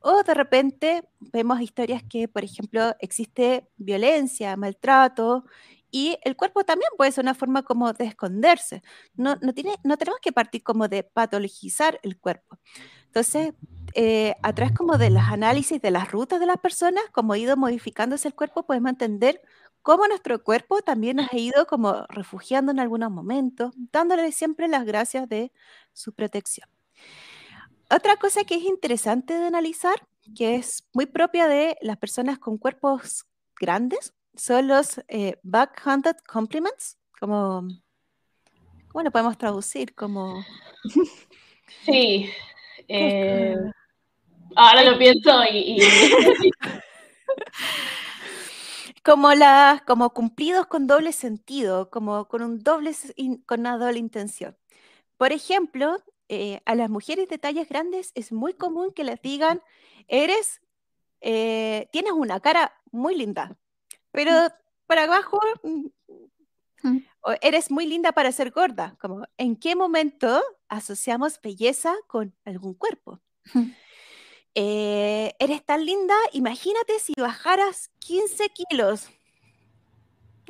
[0.00, 5.46] O de repente vemos historias que, por ejemplo, existe violencia, maltrato,
[5.90, 8.82] y el cuerpo también puede ser una forma como de esconderse.
[9.14, 12.58] No, no, tiene, no tenemos que partir como de patologizar el cuerpo.
[13.06, 13.54] Entonces,
[13.94, 17.38] eh, a través como de los análisis de las rutas de las personas, como ha
[17.38, 19.40] ido modificándose el cuerpo, podemos entender
[19.82, 24.84] cómo nuestro cuerpo también nos ha ido como refugiando en algunos momentos, dándole siempre las
[24.84, 25.52] gracias de
[25.92, 26.68] su protección.
[27.88, 29.94] Otra cosa que es interesante de analizar,
[30.34, 33.26] que es muy propia de las personas con cuerpos
[33.60, 37.66] grandes, son los eh, backhanded compliments, como,
[38.88, 39.94] ¿cómo lo podemos traducir?
[39.94, 40.44] Como...
[41.84, 42.30] Sí.
[42.86, 43.56] Eh,
[44.54, 45.78] ahora lo pienso y...
[49.04, 52.94] como las como cumplidos con doble sentido, como con un doble
[53.46, 54.56] con una doble intención.
[55.16, 55.96] Por ejemplo,
[56.28, 59.60] eh, a las mujeres de tallas grandes es muy común que les digan,
[60.06, 60.60] eres,
[61.20, 63.56] tienes una cara muy linda.
[64.16, 64.32] Pero
[64.86, 65.88] para abajo, mm,
[66.82, 67.02] mm.
[67.42, 68.96] eres muy linda para ser gorda.
[68.98, 73.20] Como, ¿en qué momento asociamos belleza con algún cuerpo?
[74.54, 79.10] Eh, eres tan linda, imagínate si bajaras 15 kilos.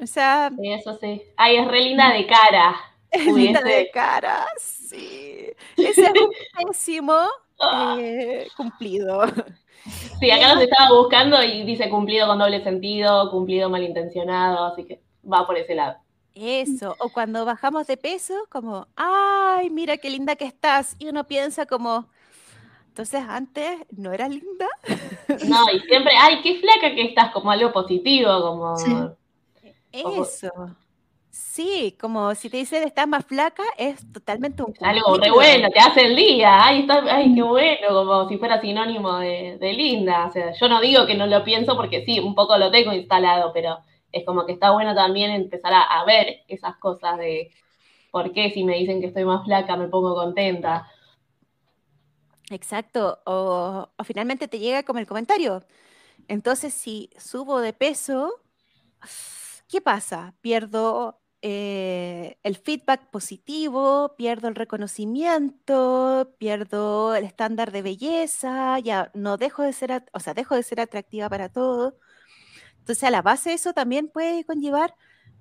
[0.01, 0.53] O sea.
[0.63, 1.23] eso sí.
[1.37, 2.77] Ay, es re linda de cara.
[3.11, 5.49] Es linda de cara, sí.
[5.77, 6.31] Ese es un
[6.69, 7.19] pésimo
[7.59, 7.97] ah.
[7.99, 9.23] eh, cumplido.
[10.21, 15.01] Sí, acá nos estaba buscando y dice cumplido con doble sentido, cumplido malintencionado, así que
[15.31, 15.97] va por ese lado.
[16.35, 21.27] Eso, o cuando bajamos de peso, como, ay, mira qué linda que estás, y uno
[21.27, 22.09] piensa como,
[22.89, 24.69] entonces antes no era linda.
[25.49, 28.75] No, y siempre, ay, qué flaca que estás, como algo positivo, como...
[29.93, 30.51] Eso.
[31.37, 35.79] Sí, como si te dicen estás más flaca, es totalmente un Algo re bueno, te
[35.79, 40.27] hace el día, ay, está, ay, qué bueno, como si fuera sinónimo de, linda.
[40.27, 42.95] O sea, yo no digo que no lo pienso porque sí, un poco lo tengo
[42.95, 43.81] instalado, pero
[44.13, 47.51] es como que está bueno también empezar a, ver esas cosas de
[48.11, 50.91] por qué si me dicen que estoy más flaca me pongo contenta.
[52.49, 55.63] Exacto, o, o finalmente te llega como el comentario.
[56.29, 58.41] Entonces, si subo de peso,
[59.69, 60.33] ¿qué pasa?
[60.41, 69.37] Pierdo eh, el feedback positivo, pierdo el reconocimiento, pierdo el estándar de belleza, ya no
[69.37, 71.99] dejo de ser, o sea, dejo de ser atractiva para todo.
[72.79, 74.95] Entonces, a la base de eso también puede conllevar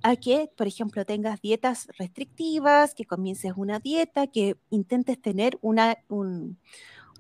[0.04, 5.98] a que, por ejemplo, tengas dietas restrictivas, que comiences una dieta, que intentes tener una,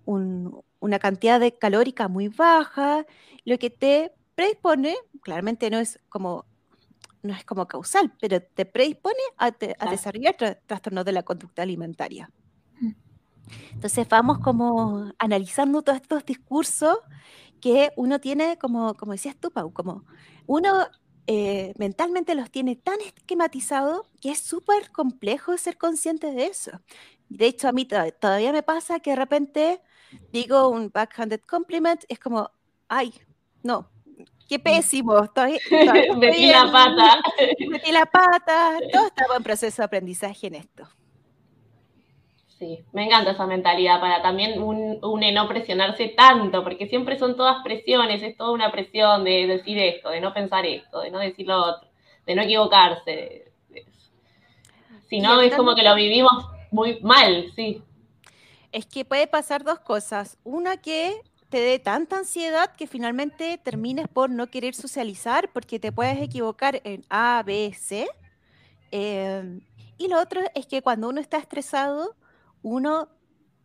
[0.06, 3.06] una cantidad de calórica muy baja,
[3.46, 6.46] lo que te predispone, claramente no es como
[7.26, 9.52] no es como causal, pero te predispone a,
[9.90, 10.36] desarrollar
[10.66, 12.30] trastornos de la conducta alimentaria.
[12.80, 12.92] Mm.
[13.74, 16.98] Entonces vamos como analizando todos estos discursos
[17.62, 20.06] que uno tiene, como, como decías tú, Pau, como
[20.46, 20.88] uno
[21.28, 26.72] eh, mentalmente los tiene tan esquematizados que es súper complejo ser consciente de eso.
[27.30, 29.82] De hecho, a mí todavía me pasa que de repente
[30.32, 32.52] digo un backhanded compliment, es como,
[32.88, 33.14] ay,
[33.64, 33.90] no,
[34.48, 35.58] Qué pésimo, estoy,
[36.18, 37.20] metí la pata.
[37.68, 40.88] Metí la pata, todo estaba en proceso de aprendizaje en esto.
[42.60, 47.62] Sí, me encanta esa mentalidad para también un, no presionarse tanto, porque siempre son todas
[47.64, 51.48] presiones, es toda una presión de decir esto, de no pensar esto, de no decir
[51.48, 51.90] lo otro,
[52.26, 53.52] de no equivocarse.
[55.10, 57.82] Si no, es como que lo vivimos muy mal, sí.
[58.72, 60.38] Es que puede pasar dos cosas.
[60.44, 61.14] Una que
[61.56, 66.82] te dé tanta ansiedad que finalmente termines por no querer socializar porque te puedes equivocar
[66.84, 68.10] en A, B, C.
[68.92, 69.62] Em,
[69.98, 72.14] y lo otro es que cuando uno está estresado,
[72.62, 73.08] uno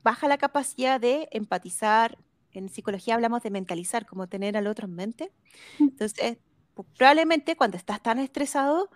[0.04, 2.16] baja la capacidad de empatizar.
[2.52, 5.32] En psicología hablamos de mentalizar, como tener al otro en mente.
[5.80, 5.88] Mm.
[5.88, 6.38] Entonces,
[6.96, 8.88] probablemente cuando estás tan estresado,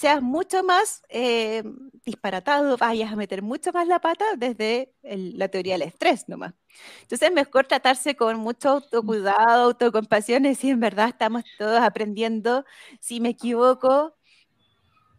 [0.00, 1.62] seas mucho más eh,
[2.06, 6.54] disparatado, vayas a meter mucho más la pata desde la teoría del estrés nomás.
[7.02, 12.64] Entonces es mejor tratarse con mucho autocuidado, autocompasión, y si en verdad estamos todos aprendiendo,
[12.98, 14.16] si me equivoco,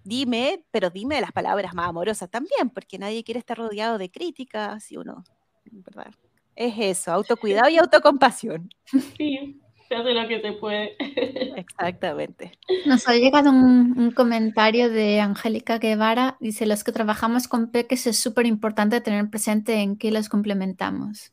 [0.03, 4.91] dime, pero dime las palabras más amorosas también, porque nadie quiere estar rodeado de críticas,
[4.91, 5.23] y uno,
[5.65, 6.11] ¿verdad?
[6.55, 8.67] Es eso, autocuidado y autocompasión.
[9.15, 9.60] Sí,
[9.91, 10.95] se hace lo que se puede.
[11.57, 12.57] Exactamente.
[12.85, 16.37] Nos ha llegado un, un comentario de Angélica Guevara.
[16.39, 21.31] Dice, los que trabajamos con peques es súper importante tener presente en qué los complementamos.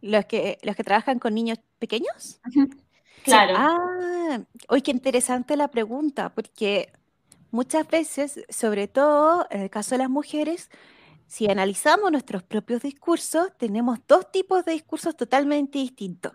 [0.00, 2.40] Los que, los que trabajan con niños pequeños.
[3.24, 3.54] Claro.
[3.56, 6.92] Ah, hoy qué interesante la pregunta, porque
[7.50, 10.70] muchas veces, sobre todo en el caso de las mujeres,
[11.26, 16.34] si analizamos nuestros propios discursos, tenemos dos tipos de discursos totalmente distintos.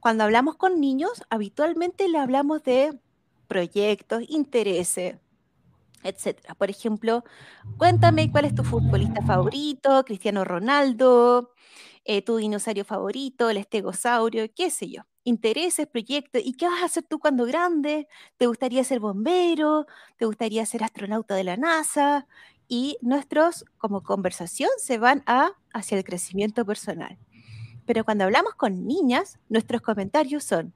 [0.00, 2.98] Cuando hablamos con niños, habitualmente le hablamos de
[3.46, 5.16] proyectos, intereses,
[6.02, 6.54] etcétera.
[6.54, 7.24] Por ejemplo,
[7.78, 11.52] cuéntame cuál es tu futbolista favorito, Cristiano Ronaldo,
[12.04, 15.02] eh, tu dinosaurio favorito, el estegosaurio, qué sé yo.
[15.24, 18.08] Intereses, proyectos, ¿y qué vas a hacer tú cuando grande?
[18.38, 19.86] ¿Te gustaría ser bombero?
[20.18, 22.26] ¿Te gustaría ser astronauta de la NASA?
[22.68, 27.18] Y nuestros, como conversación, se van a, hacia el crecimiento personal.
[27.86, 30.74] Pero cuando hablamos con niñas, nuestros comentarios son,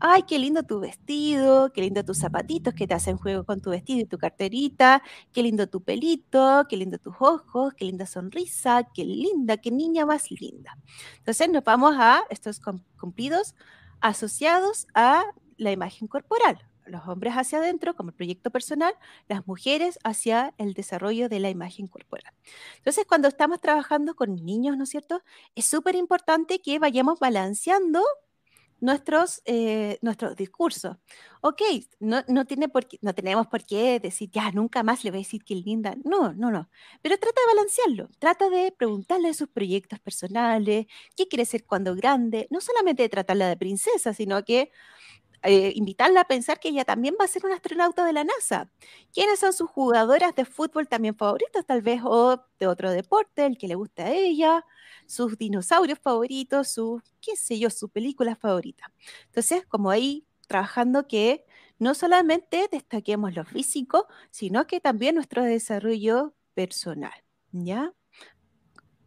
[0.00, 3.70] ay, qué lindo tu vestido, qué lindo tus zapatitos que te hacen juego con tu
[3.70, 8.88] vestido y tu carterita, qué lindo tu pelito, qué lindo tus ojos, qué linda sonrisa,
[8.94, 10.78] qué linda, qué niña más linda.
[11.18, 12.60] Entonces nos vamos a estos
[12.98, 13.54] cumplidos
[14.00, 15.24] asociados a
[15.58, 16.69] la imagen corporal.
[16.90, 18.94] Los hombres hacia adentro como el proyecto personal,
[19.28, 22.32] las mujeres hacia el desarrollo de la imagen corporal.
[22.76, 25.22] Entonces, cuando estamos trabajando con niños, ¿no es cierto?
[25.54, 28.02] Es súper importante que vayamos balanceando
[28.80, 30.96] nuestros, eh, nuestros discursos.
[31.42, 31.62] Ok,
[32.00, 35.18] no, no, tiene por qué, no tenemos por qué decir, ya, nunca más le voy
[35.18, 35.94] a decir que linda.
[36.04, 36.68] No, no, no.
[37.02, 38.08] Pero trata de balancearlo.
[38.18, 42.46] Trata de preguntarle sus proyectos personales, qué quiere ser cuando grande.
[42.50, 44.70] No solamente de tratarla de princesa, sino que
[45.42, 48.70] eh, invitarla a pensar que ella también va a ser una astronauta de la NASA.
[49.12, 53.58] ¿Quiénes son sus jugadoras de fútbol también favoritas, tal vez, o de otro deporte, el
[53.58, 54.64] que le gusta a ella?
[55.06, 58.90] sus dinosaurios favoritos, sus, qué sé yo, sus películas favoritas.
[59.26, 61.44] Entonces, como ahí trabajando que
[61.78, 67.12] no solamente destaquemos lo físico, sino que también nuestro desarrollo personal,
[67.52, 67.92] ¿ya?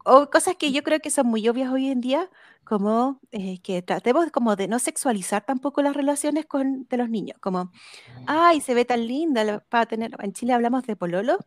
[0.05, 2.29] O cosas que yo creo que son muy obvias hoy en día,
[2.63, 7.37] como eh, que tratemos como de no sexualizar tampoco las relaciones con, de los niños,
[7.39, 7.71] como,
[8.27, 11.37] ay, se ve tan linda para tener, en Chile hablamos de pololo,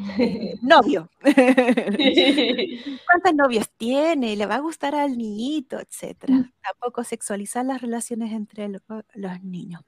[0.62, 1.10] novio.
[1.20, 4.36] ¿Cuántos novios tiene?
[4.36, 5.78] ¿Le va a gustar al niñito?
[5.78, 6.34] Etcétera.
[6.34, 6.52] Mm.
[6.62, 9.82] Tampoco sexualizar las relaciones entre los niños.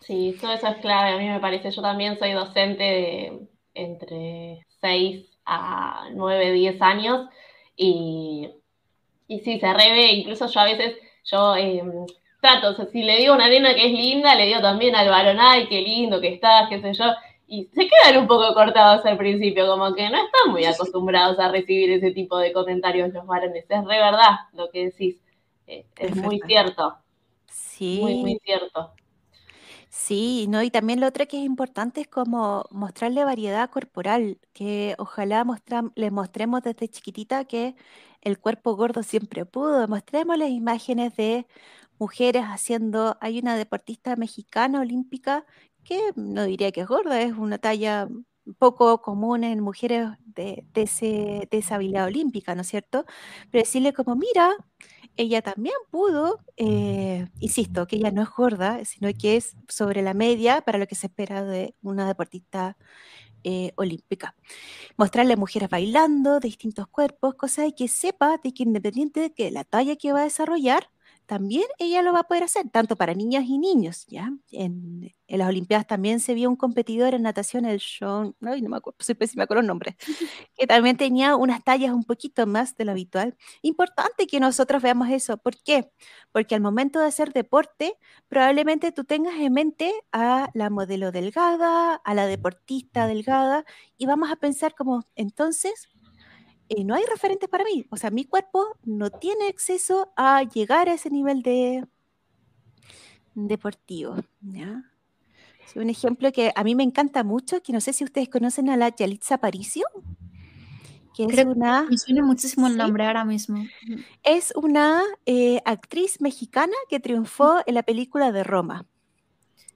[0.00, 1.12] Sí, todo eso es clave.
[1.12, 7.28] A mí me parece, yo también soy docente de entre 6 a 9, 10 años
[7.76, 8.50] y,
[9.28, 12.06] y sí, se reve, incluso yo a veces, yo em,
[12.40, 14.94] trato, o sea, si le digo a una nena que es linda, le digo también
[14.94, 17.06] al varón, ay, qué lindo que estás, qué sé yo,
[17.46, 21.50] y se quedan un poco cortados al principio, como que no están muy acostumbrados a
[21.50, 23.64] recibir ese tipo de comentarios los varones.
[23.68, 25.16] Es re verdad lo que decís.
[25.66, 26.96] Eh, es muy cierto.
[27.46, 27.98] Sí.
[28.00, 28.92] Muy, muy cierto.
[29.96, 30.62] Sí, ¿no?
[30.62, 35.46] Y también lo otro que es importante es como mostrarle variedad corporal, que ojalá
[35.94, 37.76] le mostremos desde chiquitita que
[38.20, 39.86] el cuerpo gordo siempre pudo.
[39.88, 41.46] Mostrémosles imágenes de
[41.98, 45.46] mujeres haciendo, hay una deportista mexicana olímpica
[45.84, 48.08] que no diría que es gorda, es una talla
[48.58, 53.06] poco común en mujeres de, ese, esa habilidad olímpica, ¿no es cierto?
[53.50, 54.54] Pero decirle como, mira,
[55.16, 60.14] ella también pudo, eh, insisto, que ella no es gorda, sino que es sobre la
[60.14, 62.76] media para lo que se espera de una deportista
[63.44, 64.34] eh, olímpica.
[64.96, 69.34] Mostrarle a mujeres bailando de distintos cuerpos, cosa de que sepa de que independiente de
[69.34, 70.90] que la talla que va a desarrollar,
[71.26, 74.32] también ella lo va a poder hacer, tanto para niñas y niños, ¿ya?
[74.50, 78.76] En, las Olimpiadas también se vio un competidor en natación, el Sean, no, no me
[78.76, 79.96] acuerdo, soy pésima con los nombres,
[80.56, 83.36] que también tenía unas tallas un poquito más de lo habitual.
[83.62, 85.90] Importante que nosotros veamos eso, ¿por qué?
[86.32, 87.96] Porque al momento de hacer deporte,
[88.28, 93.64] probablemente tú tengas en mente a la modelo delgada, a la deportista delgada,
[93.96, 95.88] y vamos a pensar como, entonces,
[96.68, 97.86] eh, no hay referentes para mí.
[97.90, 101.86] O sea, mi cuerpo no tiene acceso a llegar a ese nivel de
[103.34, 104.16] deportivo.
[105.74, 108.76] un ejemplo que a mí me encanta mucho, que no sé si ustedes conocen a
[108.76, 109.84] la Yalitza Aparicio,
[111.14, 111.82] que es una...
[111.82, 113.64] Me suena muchísimo el nombre ahora mismo.
[114.22, 118.86] Es una eh, actriz mexicana que triunfó en la película de Roma.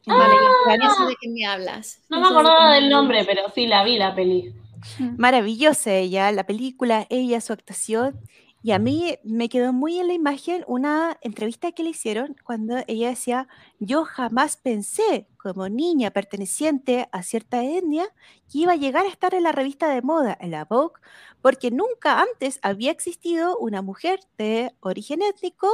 [0.06, 0.34] vale,
[0.66, 2.00] ya, de qué me hablas.
[2.08, 4.54] No me acordaba del nombre, pero sí la vi la peli.
[5.16, 8.20] Maravillosa ella, la película, ella, su actuación.
[8.60, 12.76] Y a mí me quedó muy en la imagen una entrevista que le hicieron cuando
[12.88, 13.46] ella decía,
[13.78, 18.08] yo jamás pensé como niña perteneciente a cierta etnia
[18.50, 21.00] que iba a llegar a estar en la revista de moda, en la Vogue,
[21.40, 25.68] porque nunca antes había existido una mujer de origen étnico,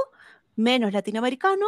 [0.54, 1.66] menos latinoamericano,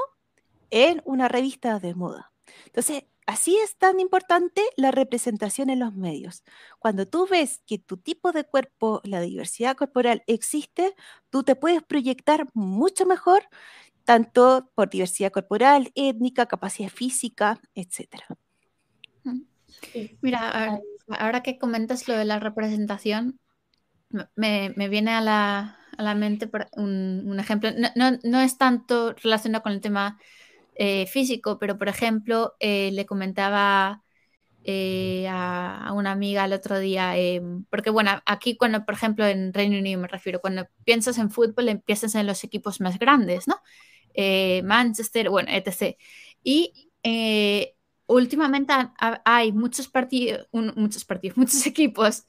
[0.71, 2.31] en una revista de moda.
[2.67, 6.45] Entonces, Así es tan importante la representación en los medios.
[6.79, 10.95] Cuando tú ves que tu tipo de cuerpo, la diversidad corporal existe,
[11.29, 13.43] tú te puedes proyectar mucho mejor,
[14.05, 18.23] tanto por diversidad corporal, étnica, capacidad física, etc.
[20.23, 23.41] Mira, ahora que comentas lo de la representación,
[24.37, 27.71] me, viene a la, mente un, ejemplo.
[27.97, 30.21] no, es tanto relacionado con el tema
[30.79, 34.03] eh, físico, pero por ejemplo, eh, le comentaba
[34.65, 37.15] eh, a, una amiga el otro día,
[37.71, 41.71] porque bueno, aquí cuando, por ejemplo, en Reino Unido me refiero, cuando piensas en fútbol,
[41.71, 43.57] empiezas en los equipos más grandes, ¿no?
[44.65, 45.97] Manchester, bueno, etc.
[46.43, 46.91] Y
[48.07, 48.75] últimamente
[49.25, 52.27] hay muchos partidos, muchos partidos, muchos equipos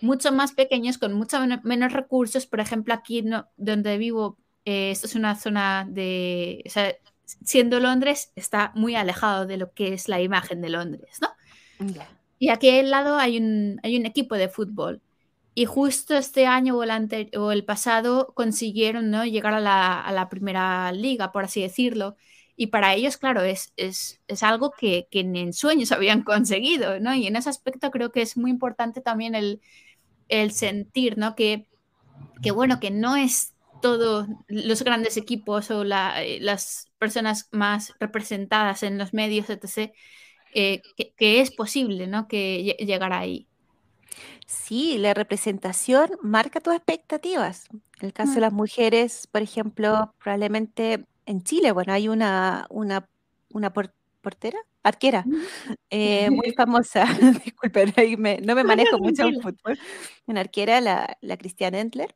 [0.00, 2.46] mucho más pequeños con mucho menos recursos.
[2.46, 3.24] Por ejemplo, aquí
[3.56, 6.62] donde vivo, esto es una zona de,
[7.44, 11.28] siendo Londres, está muy alejado de lo que es la imagen de Londres, ¿no?
[12.38, 15.02] Y aquí al lado hay un, hay un equipo de fútbol.
[15.54, 19.24] Y justo este año o el, o el pasado consiguieron ¿no?
[19.24, 22.16] llegar a la, primera liga, por así decirlo.
[22.56, 27.14] Y para ellos, claro, es, es, algo que, que, en sueños habían conseguido, ¿no?
[27.14, 29.60] Y en ese aspecto creo que es muy importante también el,
[30.28, 31.34] el sentir, ¿no?
[31.34, 31.66] Que,
[32.42, 38.82] que, bueno, que no es todos los grandes equipos o eh, las personas más representadas
[38.82, 39.92] en los medios, etc.,
[40.54, 40.80] eh,
[41.16, 42.28] que, es posible ¿no?
[42.28, 43.46] que llegar ahí.
[44.46, 47.68] Sí, la representación marca tus expectativas.
[48.00, 53.08] En el caso de las mujeres, por ejemplo, probablemente en Chile, bueno, hay una, una,
[53.50, 55.24] una portera, arquera,
[55.90, 57.04] eh, muy famosa,
[57.44, 57.92] disculpen,
[58.44, 59.78] no me manejo mucho en fútbol,
[60.26, 62.14] una arquera, la, la Cristiane Endler,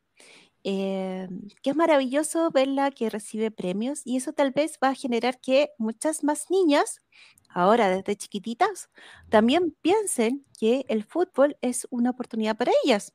[0.64, 1.28] eh,
[1.62, 5.70] que es maravilloso verla que recibe premios y eso tal vez va a generar que
[5.78, 7.00] muchas más niñas,
[7.48, 8.90] ahora desde chiquititas,
[9.30, 13.14] también piensen que el fútbol es una oportunidad para ellas.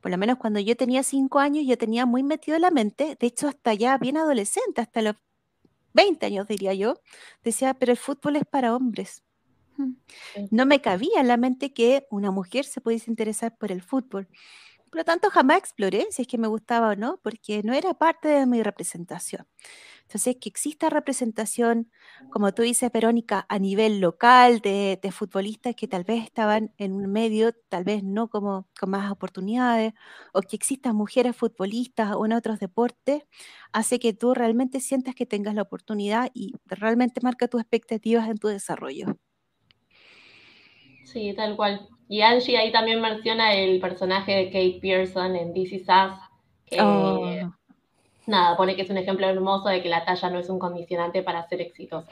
[0.00, 3.16] Por lo menos cuando yo tenía cinco años, yo tenía muy metido en la mente,
[3.18, 5.16] de hecho hasta ya bien adolescente, hasta los
[5.94, 7.00] 20 años diría yo,
[7.44, 9.22] decía, pero el fútbol es para hombres.
[10.50, 14.28] No me cabía en la mente que una mujer se pudiese interesar por el fútbol.
[14.90, 17.94] Por lo tanto, jamás exploré si es que me gustaba o no, porque no era
[17.94, 19.46] parte de mi representación.
[20.02, 21.90] Entonces, que exista representación,
[22.30, 27.12] como tú dices, Verónica, a nivel local de, futbolistas que tal vez estaban en un
[27.12, 29.92] medio, tal vez no como con más oportunidades,
[30.32, 33.24] o que existan mujeres futbolistas o en otros deportes,
[33.72, 38.38] hace que tú realmente sientas que tengas la oportunidad y realmente marca tus expectativas en
[38.38, 39.18] tu desarrollo.
[41.04, 41.88] Sí, tal cual.
[42.08, 46.18] Y Angie ahí también menciona el personaje de Kate Pearson en This Is Us,
[46.66, 47.52] que oh.
[48.26, 51.22] nada, pone que es un ejemplo hermoso de que la talla no es un condicionante
[51.22, 52.10] para ser exitosa.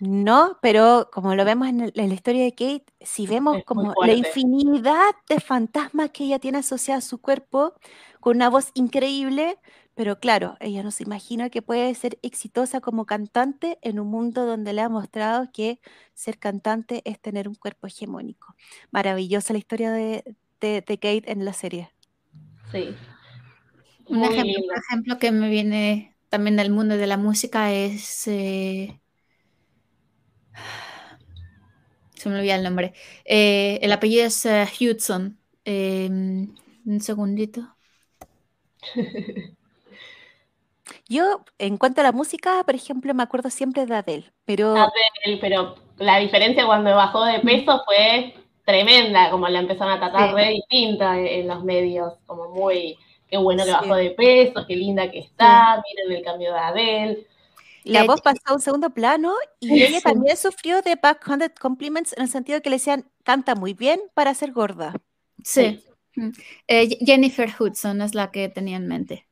[0.00, 5.14] No, pero como lo vemos en, la historia de Kate, si vemos como la infinidad
[5.28, 7.74] de fantasmas que ella tiene asociada a su cuerpo,
[8.20, 9.58] con una voz increíble,
[9.98, 14.46] pero claro, ella no se imagina que puede ser exitosa como cantante en un mundo
[14.46, 15.80] donde le ha mostrado que
[16.14, 18.54] ser cantante es tener un cuerpo hegemónico.
[18.92, 20.22] Maravillosa la historia de,
[20.60, 21.90] Kate en la serie.
[22.70, 22.94] Sí.
[24.06, 28.28] Un ejemplo, que me viene también del mundo de la música es...
[28.28, 29.00] Eh,
[32.14, 32.94] se me olvida el nombre.
[33.24, 35.40] Eh, el apellido es eh, Hudson.
[35.64, 37.76] Em, un segundito.
[41.08, 44.72] Yo, en cuanto a la música, por ejemplo, me acuerdo siempre de Adele, pero...
[44.72, 48.34] Adele, pero la diferencia cuando bajó de peso fue
[48.64, 53.64] tremenda, como la empezaron a tratar de distinta en los medios, como muy, qué bueno
[53.64, 57.26] que bajó de peso, qué linda que está, miren el cambio de Adele.
[57.84, 62.24] La voz pasó a un segundo plano y ella también sufrió de backhanded compliments en
[62.24, 64.94] el sentido que le decían, canta muy bien para ser gorda.
[65.42, 65.82] Sí.
[66.66, 69.27] Eh, Jennifer Hudson es la que tenía en mente.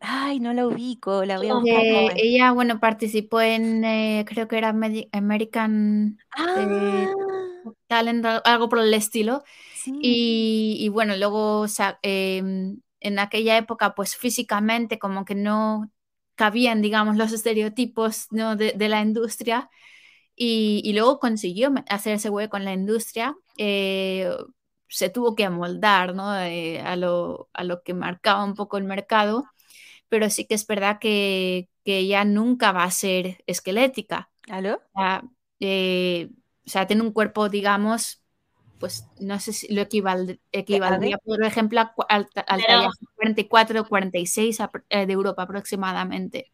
[0.00, 1.82] Ay, no la ubico, la voy a buscar.
[2.16, 7.12] ella, bueno, participó en, eh, creo que era American eh, ah.
[7.88, 9.42] Talent, algo por el estilo.
[9.86, 15.90] Y, bueno, luego, o sea, em, en aquella época, pues físicamente como que no
[16.34, 18.54] cabían, digamos, los estereotipos ¿no?
[18.56, 19.70] de, la industria.
[20.36, 23.36] Y, luego consiguió hacerse hueco con la industria.
[23.56, 24.30] Eh,
[24.88, 26.36] se tuvo que amoldar ¿no?
[26.38, 29.44] Eh, a, lo, a, lo, que marcaba un poco el mercado,
[30.08, 34.30] pero sí que es verdad que, que ella nunca va a ser esquelética.
[34.48, 34.80] ¿Aló?
[35.60, 36.30] Eh,
[36.66, 38.22] o sea, tiene un cuerpo, digamos,
[38.78, 45.12] pues no sé si lo equival, equivaldría, por ejemplo, al, al 44 o 46 de
[45.12, 46.52] Europa aproximadamente.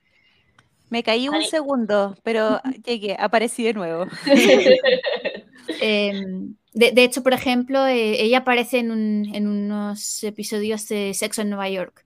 [0.90, 4.07] Me caí un segundo, pero llegué, aparecí de nuevo.
[5.80, 11.70] Em, de, hecho, por ejemplo, eh, ella aparece en, unos episodios de Sexo en Nueva
[11.70, 12.03] York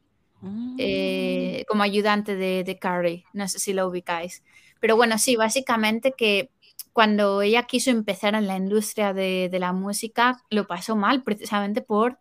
[0.78, 1.64] eh, mm.
[1.68, 3.24] como ayudante de, de, Carrie.
[3.32, 4.42] No sé si lo ubicáis.
[4.80, 6.50] Pero bueno, sí, básicamente que
[6.92, 11.80] cuando ella quiso empezar en la industria de, de la música, lo pasó mal precisamente
[11.80, 12.18] por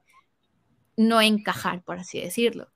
[0.95, 2.69] no encajar, por así decirlo.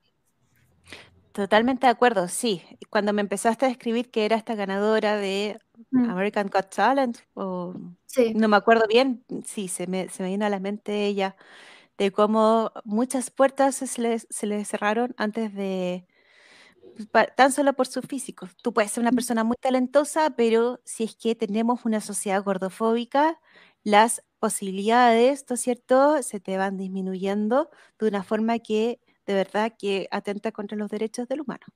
[1.32, 2.62] Totalmente de acuerdo, sí.
[2.90, 5.60] Cuando me empezaste a describir que era esta ganadora de
[5.92, 6.10] mm.
[6.10, 7.74] American Got Talent, o
[8.36, 11.38] no me acuerdo bien, sí, se me, se me vino a la mente ella,
[12.02, 16.08] de cómo muchas puertas se le, se cerraron antes de,
[17.12, 18.48] pues, tan solo por su físico.
[18.64, 19.16] Tú puedes ser una mm.
[19.16, 23.40] persona muy talentosa, pero si es que tenemos una sociedad gordofóbica,
[23.84, 29.74] las posibilidades, ¿no es cierto?, se te van disminuyendo de una forma que de verdad
[29.78, 31.68] que atenta contra los derechos del humano.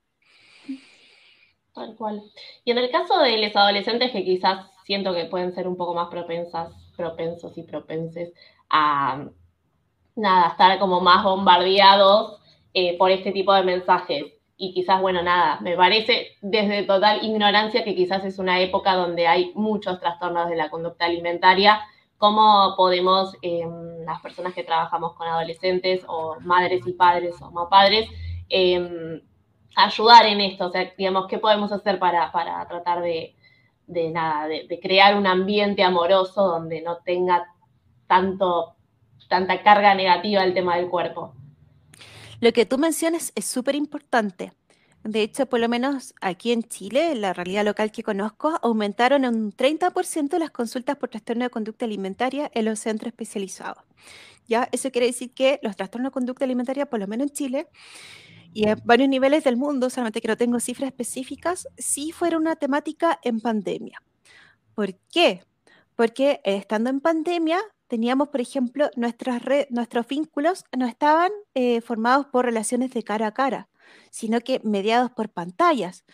[1.72, 2.20] Tal cual.
[2.64, 5.94] Y en el caso de los adolescentes que quizás siento que pueden ser un poco
[5.94, 8.32] más propensas, propensos y propenses
[8.70, 9.28] a
[10.16, 12.40] nada, estar como más bombardeados
[12.74, 14.24] eh, por este tipo de mensajes.
[14.56, 19.26] Y quizás, bueno, nada, me parece desde total ignorancia que quizás es una época donde
[19.26, 21.80] hay muchos trastornos de la conducta alimentaria
[22.18, 27.68] cómo podemos em, las personas que trabajamos con adolescentes o madres y padres o más
[27.68, 28.08] padres
[28.48, 29.20] em,
[29.76, 32.30] ayudar en esto, o sea, digamos, ¿qué podemos hacer para,
[32.68, 33.34] tratar de,
[34.10, 37.46] nada, de, crear un ambiente amoroso donde no tenga
[38.06, 38.75] tanto,
[39.28, 41.34] tanta carga negativa el tema del cuerpo?
[42.40, 44.52] Lo que tú mencionas es súper importante.
[45.02, 49.34] De hecho, por lo menos aquí en Chile, la realidad local que conozco, aumentaron en
[49.36, 53.84] un 30% las consultas por trastorno de conducta alimentaria en los centros especializados.
[54.48, 54.68] ¿Ya?
[54.72, 57.68] Eso quiere decir que los trastornos de conducta alimentaria, por lo menos en Chile,
[58.52, 62.56] y en varios niveles del mundo, solamente que no tengo cifras específicas, sí fueron una
[62.56, 64.02] temática en pandemia.
[64.74, 65.44] ¿Por qué?
[65.94, 72.44] Porque estando en pandemia, teníamos, por ejemplo, nuestras nuestros vínculos no estaban eh, formados por
[72.44, 73.68] relaciones de cara a cara
[74.10, 76.04] sino que mediados por pantallas.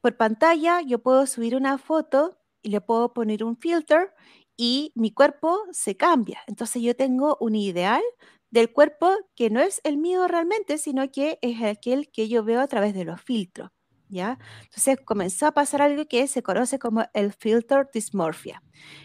[0.00, 4.12] Por pantalla yo puedo subir una foto y le puedo poner un filter
[4.56, 6.42] y mi cuerpo se cambia.
[6.46, 8.02] Entonces yo tengo un ideal
[8.50, 12.60] del cuerpo que no es el mío realmente, sino que es aquel que yo veo
[12.60, 13.70] a través de los filtros.
[14.08, 14.40] ¿Ya?
[14.64, 18.60] Entonces comenzó a pasar algo que se conoce como el filter dysmorphia.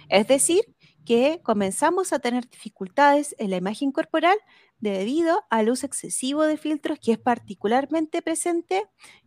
[0.10, 0.75] Es decir,
[1.06, 4.38] que comenzamos a tener dificultades en la imagen corporal
[4.80, 8.84] debido al uso excesivo de filtros que es particularmente presente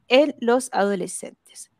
[0.09, 1.71] en los adolescentes.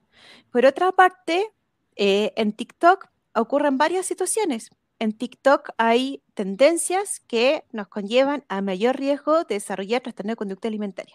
[0.51, 1.53] Por otra parte,
[1.97, 4.71] eh, en TikTok ocurren varias situaciones.
[5.01, 10.67] En TikTok hay tendencias que nos conllevan a mayor riesgo de desarrollar trastorno de conducta
[10.67, 11.15] alimentaria.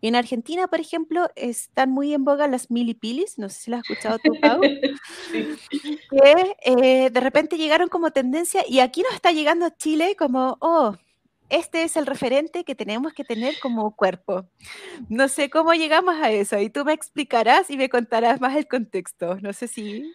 [0.00, 3.90] En Argentina, por ejemplo, están muy en boga las milipilis, no sé si las has
[3.90, 4.60] escuchado tú, Pau,
[5.30, 10.56] que eh, de repente llegaron como tendencia y aquí nos está llegando a Chile como,
[10.60, 10.94] oh,
[11.50, 14.46] este es el referente que tenemos que tener como cuerpo.
[15.08, 18.68] No sé cómo llegamos a eso y tú me explicarás y me contarás más el
[18.68, 19.36] contexto.
[19.40, 20.12] No sé si...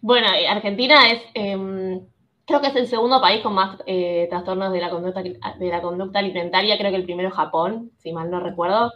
[0.00, 2.00] Bueno, eh, Argentina es, em,
[2.46, 5.82] creo que es el segundo país con más eh, trastornos de la, conducta, de la
[5.82, 8.92] conducta alimentaria, creo que el primero es Japón, si mal no recuerdo.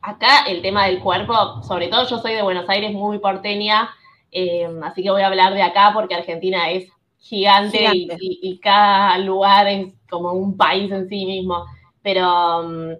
[0.00, 3.90] Acá el tema del cuerpo, sobre todo yo soy de Buenos Aires, muy porteña,
[4.30, 9.66] em, así que voy a hablar de acá porque Argentina es gigante, Y, cada lugar
[9.66, 11.66] es como un país en sí mismo.
[12.02, 12.96] Pero um,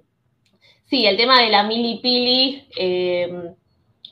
[0.85, 3.55] sí, el tema de la milipili, eh,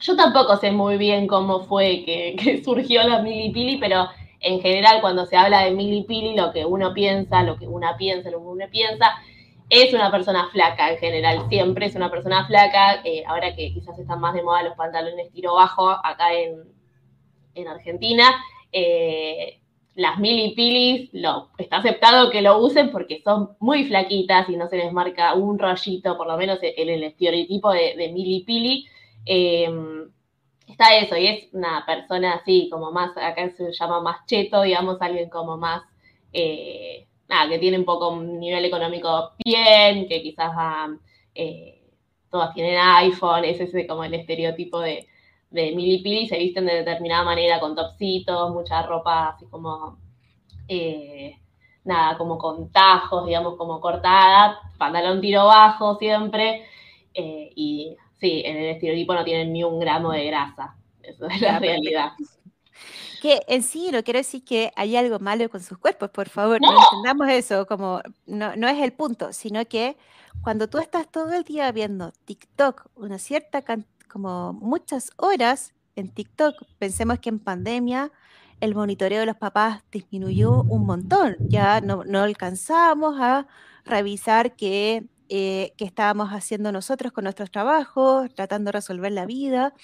[0.01, 4.09] yo tampoco sé muy bien cómo fue que, surgió la milipili, pero
[4.41, 8.31] en general cuando se habla de milipili, lo que uno piensa, lo que una piensa,
[8.31, 9.15] lo que uno piensa,
[9.71, 13.99] es una persona flaca en general, siempre es una persona flaca, eh, ahora que quizás
[13.99, 16.63] están más de moda los pantalones tiro bajo acá en,
[17.55, 18.25] en Argentina,
[18.73, 19.61] eh,
[19.95, 24.77] las milipilis, lo, está aceptado que lo usen porque son muy flaquitas y no se
[24.77, 28.87] les marca un rollito, por lo menos en el estereotipo de, de milipili.
[29.25, 30.09] Em,
[30.69, 35.01] está eso, y es una persona así, como más, acá se llama más cheto, digamos,
[35.01, 35.83] alguien como más,
[36.33, 40.53] eh, nada, que tiene un poco un nivel económico bien, que quizás
[41.35, 41.81] eh,
[42.31, 45.07] todas tienen iPhone, es ese como el estereotipo de,
[45.51, 49.99] de milipili se visten de determinada manera, con topsitos, mucha ropa así como,
[50.69, 51.39] eh,
[51.85, 56.65] nada, como con tajos, digamos, como cortada, pantalón tiro bajo siempre,
[57.15, 61.41] eh, y sí, en el estereotipo no tienen ni un gramo de grasa, eso es
[61.41, 62.13] la realidad.
[63.21, 66.61] Que en sí no quiero decir que hay algo malo con sus cuerpos, por favor,
[66.61, 69.97] no, entendamos eso, como no, no es el punto, sino que
[70.41, 73.65] cuando tú estás todo el día viendo TikTok, una cierta
[74.07, 78.13] como muchas horas en TikTok, pensemos que en pandemia
[78.61, 83.47] el monitoreo de los papás disminuyó un montón, ya no, no alcanzábamos a
[83.85, 89.75] revisar qué, eh, qué estábamos haciendo nosotros con nuestros trabajos, tratando de resolver la vida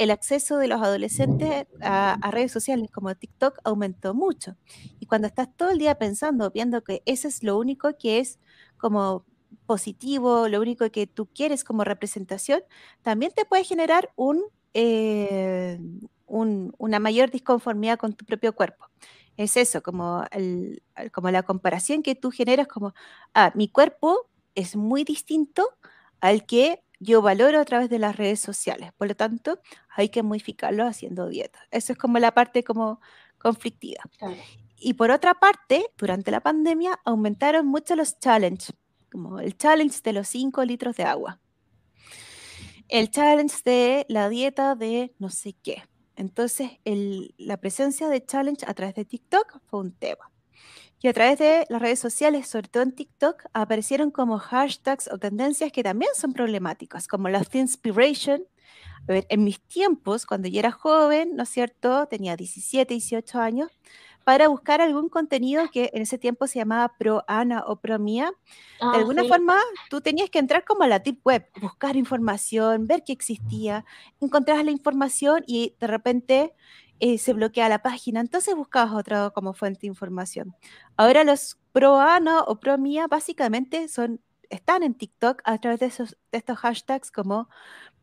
[0.00, 4.56] el acceso de los adolescentes a, redes sociales como TikTok aumentó mucho.
[4.98, 8.38] Y cuando estás todo el día pensando, viendo que eso es lo único que es
[8.78, 9.26] como
[9.66, 12.62] positivo, lo único que tú quieres como representación,
[13.02, 15.78] también te puede generar un, eh,
[16.26, 18.86] una mayor disconformidad con tu propio cuerpo.
[19.36, 20.24] Es eso, como,
[21.12, 22.94] como la comparación que tú generas, como,
[23.34, 25.66] ah, mi cuerpo es muy distinto
[26.20, 28.92] al que yo valoro a través de las redes sociales.
[28.96, 31.60] Por lo tanto, hay que modificarlo haciendo dieta.
[31.70, 33.00] Eso es como la parte como
[33.38, 34.02] conflictiva.
[34.76, 38.74] Y por otra parte, durante la pandemia aumentaron mucho los challenges,
[39.10, 41.40] como el challenge de los 5 litros de agua,
[42.88, 45.82] el challenge de la dieta de no sé qué.
[46.16, 46.72] Entonces,
[47.38, 50.29] la presencia de challenge a través de TikTok fue un tema.
[51.02, 55.18] Y a través de las redes sociales, sobre todo en TikTok, aparecieron como hashtags o
[55.18, 58.42] tendencias que también son problemáticas, como la Inspiration.
[59.08, 62.06] A ver, en mis tiempos, cuando yo era joven, ¿no es cierto?
[62.06, 63.70] Tenía 17, 18 años,
[64.24, 68.30] para buscar algún contenido que en ese tiempo se llamaba Pro Ana o Pro Mía.
[68.80, 72.86] de ah, alguna forma, tú tenías que entrar como a la tip web, buscar información,
[72.86, 73.84] ver qué existía,
[74.20, 76.52] encontrabas la información y de repente
[77.00, 80.54] eh, se bloquea la página, entonces buscabas otra como fuente de información.
[80.96, 84.20] Ahora los pro Ana o pro Mía básicamente son,
[84.50, 87.48] están en TikTok a través de, esos, de estos hashtags como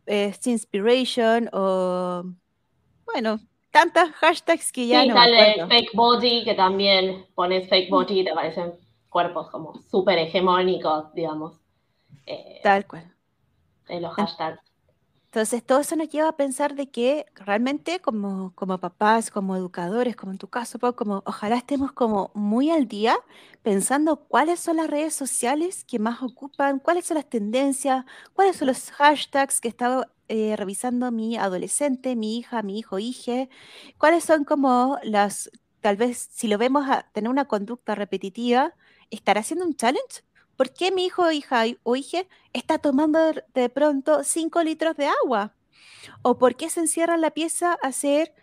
[0.07, 2.23] eh, Inspiration o,
[3.05, 3.39] bueno,
[3.71, 8.23] tantas hashtags que ya sí, no sale fake body, que también pones fake body y
[8.23, 8.73] te aparecen
[9.09, 11.59] cuerpos como súper hegemónicos, digamos.
[12.25, 13.13] Eh, Tal cual.
[13.87, 14.66] En los hashtags.
[15.37, 20.15] Entonces, todo eso nos lleva a pensar de que realmente como, como papás, como educadores,
[20.15, 23.15] como en tu caso, como ojalá estemos como muy al día
[23.61, 28.69] pensando cuáles son las redes sociales que más ocupan, cuáles son las tendencias, cuáles son
[28.69, 33.47] los hashtags que estaba eh, revisando mi adolescente, mi hija, mi hijo, hije,
[33.99, 38.73] cuáles son como las, tal vez si lo vemos a tener una conducta repetitiva,
[39.11, 40.23] ¿estará haciendo un challenge?
[40.57, 43.19] ¿Por qué mi hijo hija o hija está tomando
[43.53, 45.55] de pronto 5 litros de agua?
[46.23, 48.33] ¿O por qué se encierra en la pieza a hacer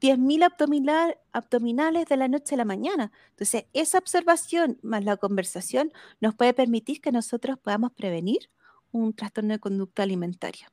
[0.00, 3.10] 10.000 abdominal, abdominales de la noche a la mañana?
[3.30, 8.48] Entonces, esa observación más la conversación nos puede permitir que nosotros podamos prevenir
[8.92, 10.70] un trastorno de conducta alimentaria.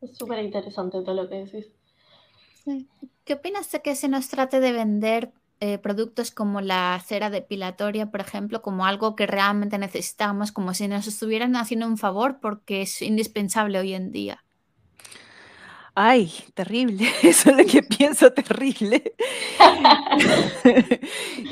[0.00, 1.66] Es súper interesante todo lo que decís.
[3.24, 8.10] ¿Qué opinas de que se nos trate de vender eh, productos como la cera depilatoria,
[8.10, 12.82] por ejemplo, como algo que realmente necesitamos, como si nos estuvieran haciendo un favor porque
[12.82, 14.44] es indispensable hoy en día.
[16.00, 19.14] Ay, terrible, eso es lo que pienso, terrible.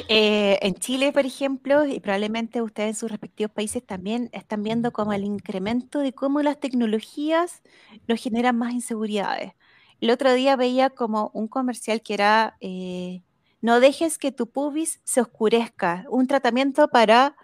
[0.09, 4.93] Eh, en Chile, por ejemplo, y probablemente ustedes en sus respectivos países también están viendo
[4.93, 7.63] como el incremento de cómo las tecnologías
[8.07, 9.55] nos generan más inseguridades.
[10.01, 13.23] El otro día veía como un comercial que era eh,
[13.67, 16.05] no dejes que tu pubis se oscurezca.
[16.09, 17.35] Un tratamiento para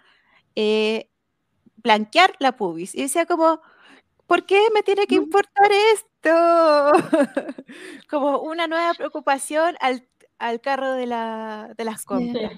[0.55, 1.09] eh,
[1.75, 2.95] blanquear la pubis.
[2.95, 3.59] Y decía como,
[4.25, 6.93] ¿por qué me tiene que importar esto?
[8.09, 12.53] como una nueva preocupación al, carro de, la, de las compras.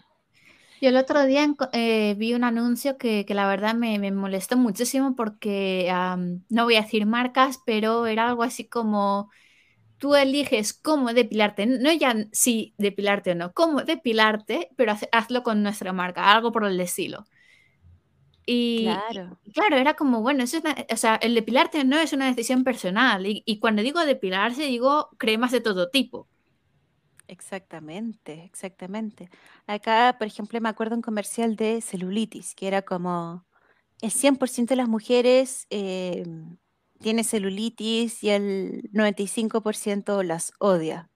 [0.80, 5.92] Yo el otro día eh, vi un anuncio que, la verdad me, molestó muchísimo porque
[6.50, 9.32] no voy a decir marcas, pero era algo así como
[10.06, 15.64] tú eliges cómo depilarte, no ya si depilarte o no, cómo depilarte, pero hazlo con
[15.64, 17.26] nuestra marca, algo por el estilo.
[18.46, 19.40] Y claro.
[19.52, 20.60] claro, era como, bueno, eso
[20.92, 23.26] o sea, el depilarte no es una decisión personal.
[23.26, 26.28] Y, cuando digo depilarse, digo cremas de todo tipo.
[27.28, 29.32] Exactamente, exactamente.
[29.66, 33.44] Acá, por ejemplo, me acuerdo un comercial de celulitis, que era como
[34.02, 36.58] el 100% de las mujeres em,
[37.02, 41.10] tiene celulitis y el 95% las odia.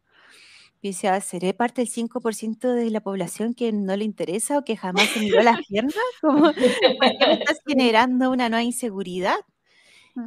[0.82, 4.78] Y decía, ¿seré parte del 5% de la población que no le interesa o que
[4.78, 5.94] jamás se miró las piernas?
[6.22, 9.36] ¿Cómo, ¿Por qué me estás generando una nueva inseguridad?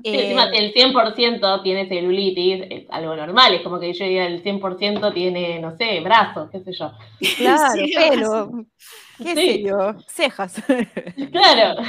[0.05, 4.43] Sí, encima el 100% tiene celulitis, es algo normal, es como que yo diga el
[4.43, 6.93] 100% tiene, no sé, brazos, qué sé yo.
[7.37, 8.67] Claro, pelo,
[9.19, 10.63] qué sé yo, cejas.
[11.31, 11.83] Claro.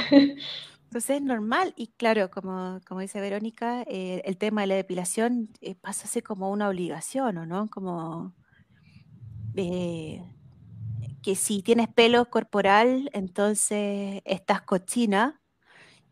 [0.94, 5.50] Entonces es normal y claro, como, como dice Verónica, eh, el tema de la depilación
[5.60, 7.68] eh, pasa a ser como una obligación, ¿o no?
[7.68, 8.32] Como
[9.56, 10.22] eh,
[11.20, 15.42] que si tienes pelo corporal, entonces estás cochina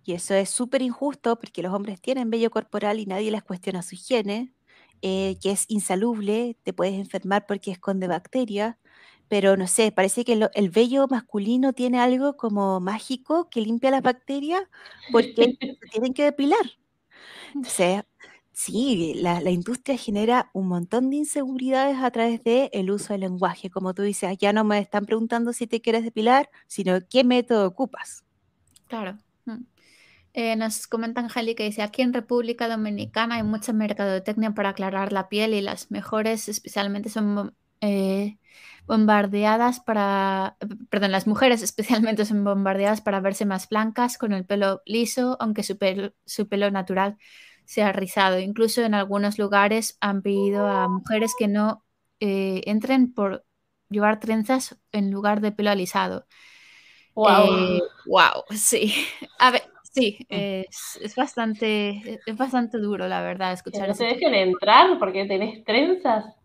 [0.03, 3.83] y eso es súper injusto porque los hombres tienen vello corporal y nadie les cuestiona
[3.83, 4.53] su higiene,
[5.01, 8.74] que es insalubre, te puedes enfermar porque esconde bacterias
[9.33, 14.03] pero no sé, parece que el vello masculino tiene algo como mágico que limpia las
[14.03, 14.61] bacterias
[15.11, 16.61] porque se tienen que depilar.
[17.55, 18.03] Entonces,
[18.53, 23.70] sí, la, industria genera un montón de inseguridades a través del uso del lenguaje.
[23.70, 27.66] Como tú dices, ya no me están preguntando si te quieres depilar, sino qué método
[27.66, 28.26] ocupas.
[28.87, 29.16] Claro.
[29.47, 29.64] Mm.
[30.35, 35.11] Eh, nos comenta Angélica que dice, aquí en República Dominicana hay mucha mercadotecnia para aclarar
[35.11, 38.39] la piel y las mejores especialmente son eh,
[38.87, 40.57] bombardeadas para,
[40.89, 45.62] perdón, las mujeres especialmente son bombardeadas para verse más blancas con el pelo liso, aunque
[45.62, 47.18] su pelo, su pelo natural
[47.64, 48.39] sea rizado.
[48.39, 51.85] Incluso en algunos lugares han pedido a mujeres que no
[52.20, 53.45] eh, entren por
[53.91, 56.26] llevar trenzas en lugar de pelo alisado.
[57.14, 57.83] Wow.
[58.07, 58.95] wow, eh, sí.
[59.39, 63.89] A ver, sí, es, es, bastante, es bastante duro, la verdad, escuchar.
[63.89, 66.41] ¿No se dejen entrar porque tenés trenzas?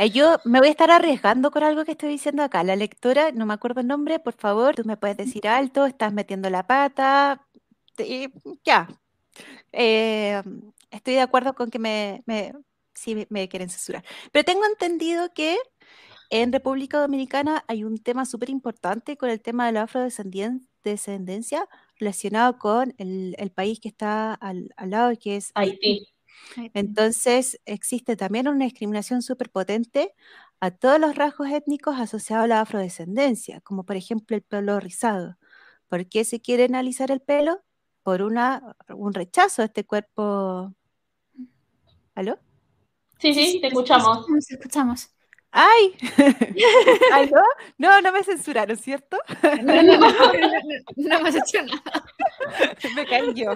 [0.00, 2.64] Eh, yo me voy a estar arriesgando con algo que estoy diciendo acá.
[2.64, 6.10] La lectora, no me acuerdo el nombre, por favor, tú me puedes decir alto, estás
[6.14, 7.46] metiendo la pata.
[8.64, 8.88] ya.
[9.72, 10.42] Eh,
[10.90, 12.54] estoy de acuerdo con que me, me,
[12.94, 14.02] sí me quieren censurar.
[14.32, 15.58] Pero tengo entendido que
[16.30, 22.58] en República Dominicana hay un tema súper importante con el tema de la afrodescendencia relacionado
[22.58, 26.08] con el, país que está al, al lado, que es Haití.
[26.74, 30.14] Entonces, existe también una discriminación súper potente
[30.60, 35.36] a todos los rasgos étnicos asociados a la afrodescendencia, como por ejemplo el pelo rizado.
[35.88, 37.62] ¿Por qué se quiere analizar el pelo?
[38.02, 40.74] Por una, un rechazo a este cuerpo.
[42.14, 42.38] ¿Aló?
[43.18, 44.26] Sí, sí, te escuchamos.
[44.48, 45.10] Te escuchamos.
[45.52, 45.96] ¡Ay!
[47.12, 47.42] ¿Aló?
[47.76, 49.18] No, no me censuraron, ¿cierto?
[49.62, 50.10] No, no, no,
[50.96, 52.04] no, me has hecho nada.
[52.94, 53.54] me caí yo.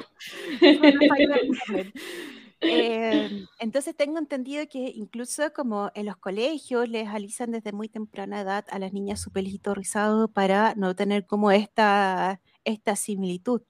[2.64, 8.40] Em, entonces tengo entendido que incluso como en los colegios les alisan desde muy temprana
[8.40, 13.62] edad a las niñas su pelito rizado para no tener como esta, esta similitud.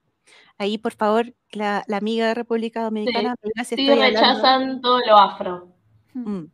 [0.57, 3.35] Ahí, por favor, la, amiga de República Dominicana.
[3.63, 5.67] Sí, sí rechazan todo lo afro.
[6.13, 6.45] Mm.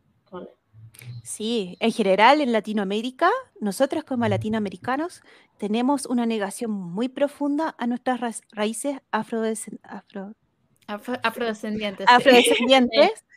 [1.22, 3.30] Sí, en general en Latinoamérica,
[3.60, 5.22] nosotros como latinoamericanos
[5.56, 9.42] tenemos una negación muy profunda a nuestras raíces afro,
[10.94, 12.06] afro afrodescendientes.
[12.08, 13.24] Afrodescendientes.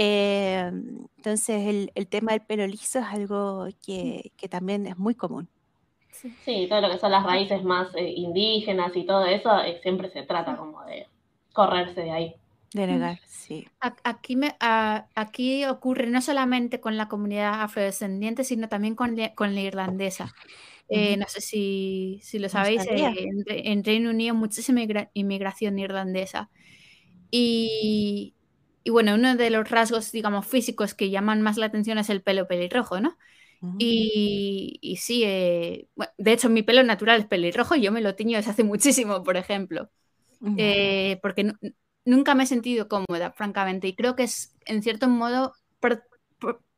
[0.00, 0.70] Eh,
[1.16, 5.48] entonces, el, tema del pelo liso es algo que, también es muy común.
[6.44, 6.66] Sí.
[6.68, 10.22] todo lo que son las raíces más eh, indígenas y todo eso, eh, siempre se
[10.22, 11.08] trata como de
[11.52, 12.34] correrse de ahí.
[12.72, 13.66] De negar, sí.
[13.80, 19.62] Aquí, me, aquí ocurre no solamente con la comunidad afrodescendiente, sino también con, con la
[19.62, 20.32] irlandesa.
[20.88, 24.80] no sé si, lo sabéis, en, en, Reino Unido muchísima
[25.14, 26.50] inmigración irlandesa.
[27.30, 28.34] Y,
[28.86, 32.48] bueno, uno de los rasgos, digamos, físicos que llaman más la atención es el pelo
[32.48, 33.16] pelirrojo, ¿no?
[33.60, 33.76] Mm.
[33.78, 38.52] Y, sí, eh, de hecho mi pelo natural es pelirrojo, yo me lo tiño desde
[38.52, 39.90] hace muchísimo, por ejemplo,
[40.56, 41.52] eh, porque
[42.04, 45.52] nunca me he sentido cómoda, francamente, y creo que es, en cierto modo,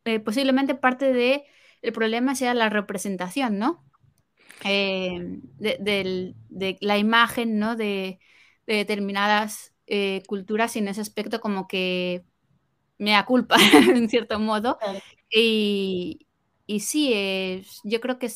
[0.04, 1.42] eh, posiblemente parte del
[1.82, 3.84] el problema sea la representación, ¿no?
[4.62, 6.34] De,
[6.80, 7.76] la imagen, ¿no?
[7.76, 8.18] De,
[8.66, 12.24] de determinadas eh, culturas en ese aspecto como que
[12.98, 13.56] me da culpa,
[13.94, 14.78] en cierto modo.
[15.30, 16.26] Y,
[16.66, 18.30] y sí, yo creo que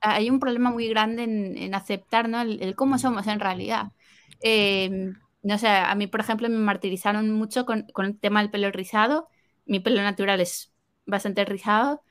[0.00, 2.40] hay un problema muy grande en, aceptar ¿no?
[2.40, 3.92] el, cómo somos en realidad.
[4.40, 8.70] Em, no sé, a mí, por ejemplo, me martirizaron mucho con, el tema del pelo
[8.70, 9.28] rizado.
[9.66, 10.72] Mi pelo natural es
[11.06, 12.02] bastante rizado.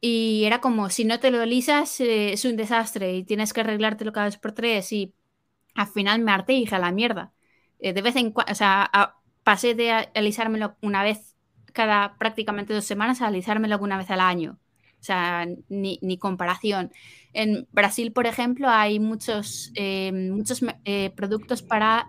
[0.00, 3.62] Y era como, si no te lo alisas, eh, es un desastre y tienes que
[3.62, 4.92] arreglártelo cada vez por tres.
[4.92, 5.14] Y
[5.74, 7.32] al final me harté y dije a la mierda.
[7.78, 8.90] Eh, de vez en cuando, o sea,
[9.42, 11.36] pasé de alisármelo una vez
[11.72, 14.58] cada prácticamente dos semanas a alisármelo una vez al año.
[14.98, 16.90] O sea, ni, comparación.
[17.32, 22.08] En Brasil, por ejemplo, hay muchos, eh, muchos eh, productos para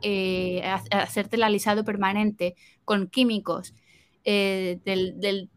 [0.91, 2.55] hacerte el alisado permanente
[2.86, 3.76] con químicos.
[4.24, 5.49] Del,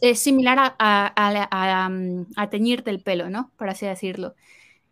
[0.00, 1.90] es similar a, a,
[2.36, 3.52] a, teñirte el pelo, ¿no?
[3.56, 4.34] Por así decirlo.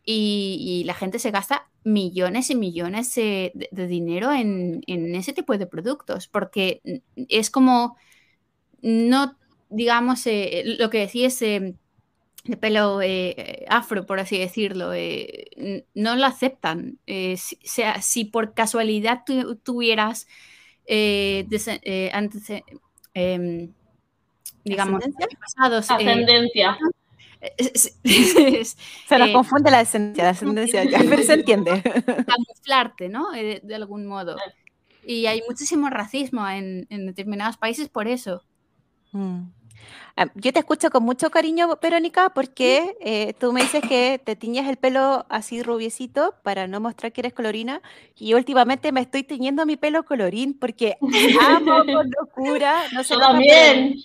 [0.04, 6.28] Y, la gente se gasta millones y millones de, dinero en, ese tipo de productos,
[6.28, 6.80] porque
[7.28, 7.96] es como,
[8.82, 9.36] no,
[9.70, 11.74] digamos, eh, lo que decías eh,
[12.44, 14.92] de pelo eh, afro, por así decirlo,
[15.94, 16.98] no lo aceptan.
[17.06, 19.22] Si, sea, si por casualidad
[19.62, 20.26] tuvieras
[20.86, 22.50] antes,
[23.14, 23.72] em,
[24.64, 25.02] digamos,
[25.40, 26.76] pasados, ascendencia
[28.64, 31.82] se nos eh, confunde la descendencia, la descendencia, pero se entiende.
[32.26, 33.34] Camuflarte, ¿no?
[33.34, 34.36] Eh, de, algún modo.
[35.06, 38.42] Y hay muchísimo racismo en, determinados países por eso.
[39.12, 39.42] Mm.
[40.16, 44.36] Ah, yo te escucho con mucho cariño, Verónica, porque eh, tú me dices que te
[44.36, 47.82] tiñes el pelo así rubiecito para no mostrar que eres colorina.
[48.16, 50.96] Y últimamente me estoy tiñendo mi pelo colorín porque
[51.48, 52.84] amo con locura.
[52.92, 53.96] No sé yo también.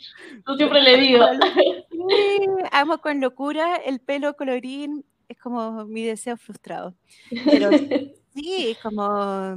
[0.48, 1.26] Yo siempre le digo.
[2.00, 2.40] Sí,
[2.72, 5.06] amo con locura el pelo colorín.
[5.28, 6.96] Es como mi deseo frustrado.
[7.46, 7.70] Pero
[8.34, 9.56] sí, es como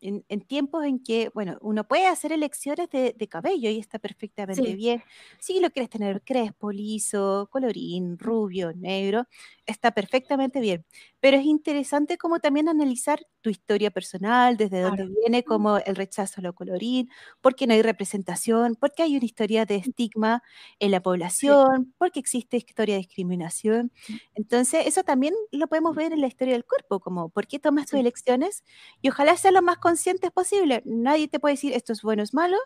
[0.00, 5.02] en, tiempos en que, bueno, uno puede hacer elecciones de, cabello y está perfectamente bien.
[5.38, 9.26] Si lo quieres tener crespo, liso, colorín, rubio, negro,
[9.64, 10.84] está perfectamente bien.
[11.24, 16.42] Pero es interesante como también analizar tu historia personal, desde dónde viene, como el rechazo
[16.42, 17.08] a lo colorín,
[17.40, 20.42] porque no hay representación, porque hay una historia de estigma
[20.80, 23.90] en la población, porque existe historia de discriminación.
[24.34, 27.86] Entonces, eso también lo podemos ver en la historia del cuerpo, como por qué tomas
[27.86, 28.62] tus elecciones
[29.00, 30.82] y ojalá sean lo más conscientes posible.
[30.84, 32.58] Nadie te puede decir esto es bueno, es malo,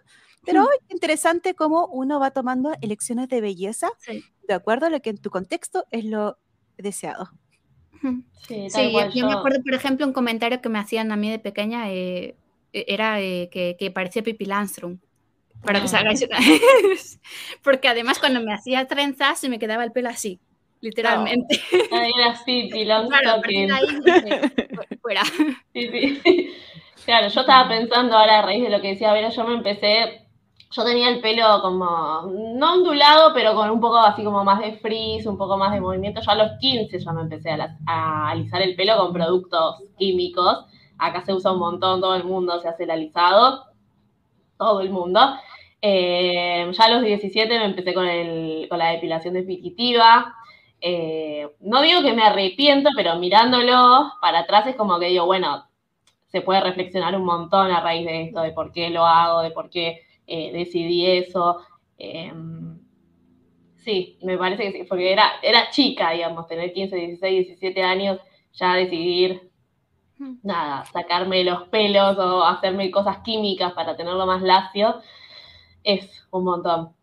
[0.44, 3.88] pero es interesante cómo uno va tomando elecciones de belleza
[4.48, 6.38] de acuerdo a lo que en tu contexto es lo
[6.76, 7.30] deseado.
[8.46, 8.68] Sí,
[9.14, 12.34] yo, me acuerdo, por ejemplo, un comentario que me hacían a mí de pequeña, eh,
[12.72, 14.98] e, era eh, que, que, parecía Pipi Landstrom.
[15.62, 16.38] Para que salga ah.
[17.62, 20.38] Porque además cuando me hacía trenzas se me quedaba el pelo así,
[20.80, 21.60] literalmente.
[21.92, 23.42] Ahí era Pipi Landstrom.
[25.02, 25.22] fuera.
[25.72, 25.90] Sí,
[26.24, 26.54] sí.
[27.04, 30.27] Claro, yo estaba pensando ahora a raíz de lo que decía Vera, yo me empecé
[30.70, 34.72] yo tenía el pelo como, no ondulado, pero con un poco así como más de
[34.72, 36.20] frizz, un poco más de movimiento.
[36.20, 40.66] Yo a los 15 ya me empecé a, alisar el pelo con productos químicos.
[40.98, 43.64] Acá se usa un montón, todo el mundo se hace el alisado.
[44.58, 45.20] Todo el mundo.
[45.80, 50.34] Eh, ya a los 17 me empecé con, el, con la depilación definitiva.
[50.80, 55.64] Eh, no digo que me arrepiento, pero mirándolo para atrás es como que digo, bueno,
[56.26, 59.50] se puede reflexionar un montón a raíz de esto, de por qué lo hago, de
[59.50, 61.60] por qué eh, decidí eso.
[61.96, 62.78] Em,
[63.76, 68.20] sí, me parece que sí, porque era, era chica, digamos, tener 15, 16, 17 años,
[68.52, 69.50] ya decidir,
[70.42, 75.00] nada, sacarme los pelos o hacerme cosas químicas para tenerlo más lacio,
[75.82, 76.94] es un montón.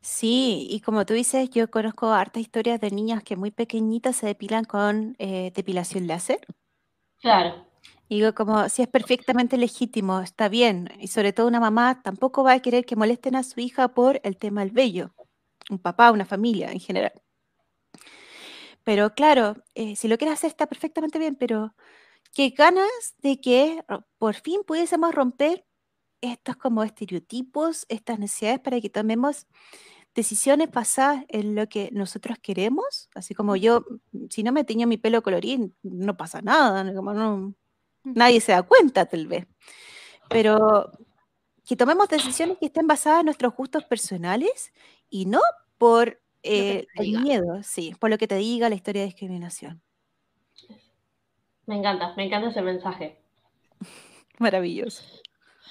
[0.00, 4.26] Sí, y como tú dices, yo conozco hartas historias de niñas que muy pequeñitas se
[4.26, 6.40] depilan con eh, depilación láser.
[7.20, 7.65] Claro.
[8.08, 10.90] Digo, como si es perfectamente legítimo, está bien.
[11.00, 14.20] Y sobre todo una mamá tampoco va a querer que molesten a su hija por
[14.22, 15.14] el tema del vello.
[15.70, 17.12] Un papá, una familia en general.
[18.84, 21.74] Pero claro, eh, si lo quieres hacer está perfectamente bien, pero
[22.32, 23.82] qué ganas de que
[24.18, 25.66] por fin pudiésemos romper
[26.20, 29.46] estos como estereotipos, estas necesidades para que tomemos
[30.14, 33.08] decisiones basadas en lo que nosotros queremos.
[33.14, 33.84] Así como yo,
[34.30, 37.54] si no me teño mi pelo colorín, no pasa nada, como no,
[38.14, 39.46] Nadie se da cuenta, tal vez.
[40.28, 40.90] Pero
[41.66, 44.72] que tomemos decisiones que estén basadas en nuestros gustos personales
[45.10, 45.40] y no
[45.78, 49.82] por eh, el miedo, sí, por lo que te diga la historia de discriminación.
[51.66, 53.18] Me encanta, me encanta ese mensaje.
[54.38, 55.02] Maravilloso.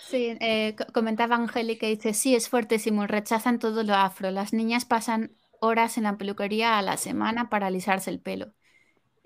[0.10, 4.30] Sí, eh, comentaba Angélica y dice, sí, es fuertísimo, rechazan todo lo afro.
[4.32, 8.54] Las niñas pasan horas en la peluquería a la semana para alisarse el pelo.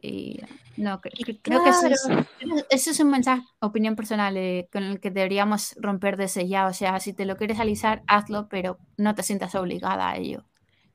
[0.01, 0.39] Y
[0.77, 6.17] no, creo que eso es, un mensaje, opinión personal, eh, con el que deberíamos romper
[6.17, 6.67] desde ya.
[6.67, 10.45] O sea, si te lo quieres alisar, hazlo, pero no te sientas obligada a ello.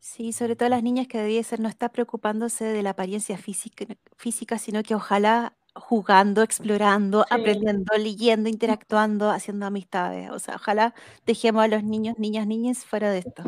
[0.00, 3.86] Sí, sobre todo las niñas que debía ser no está preocupándose de la apariencia física,
[4.16, 10.30] física sino que ojalá jugando, explorando, aprendiendo, leyendo, interactuando, haciendo amistades.
[10.30, 10.94] O sea, ojalá
[11.26, 13.42] dejemos a los niños, niñas, niñas fuera de esto.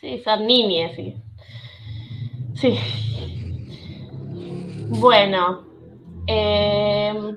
[0.00, 1.14] Sí, ser niñas, sí.
[2.54, 2.78] Sí,
[4.88, 5.64] bueno,
[6.26, 7.36] em,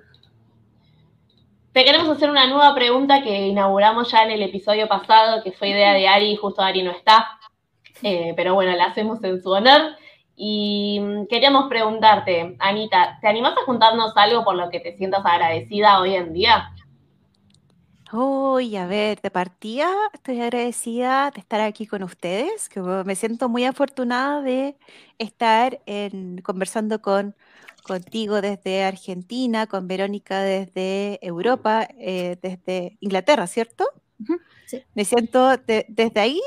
[1.71, 5.69] te queremos hacer una nueva pregunta que inauguramos ya en el episodio pasado, que fue
[5.69, 7.39] idea de Ari, justo Ari no está,
[8.03, 9.81] eh, pero bueno, la hacemos en su honor.
[10.35, 15.25] Y mm, queríamos preguntarte, Anita, ¿te animas a contarnos algo por lo que te sientas
[15.25, 16.71] agradecida hoy en día?
[18.11, 23.49] Uy, a ver, de partida estoy agradecida de estar aquí con ustedes, que me siento
[23.49, 24.75] muy afortunada de
[25.19, 27.35] estar en, conversando con,
[27.83, 33.85] contigo desde Argentina, con Verónica desde Europa, eh, desde Inglaterra, ¿cierto?
[34.65, 34.81] sí.
[34.95, 36.41] Me siento desde ahí,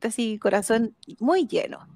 [0.00, 1.88] así, corazón muy lleno.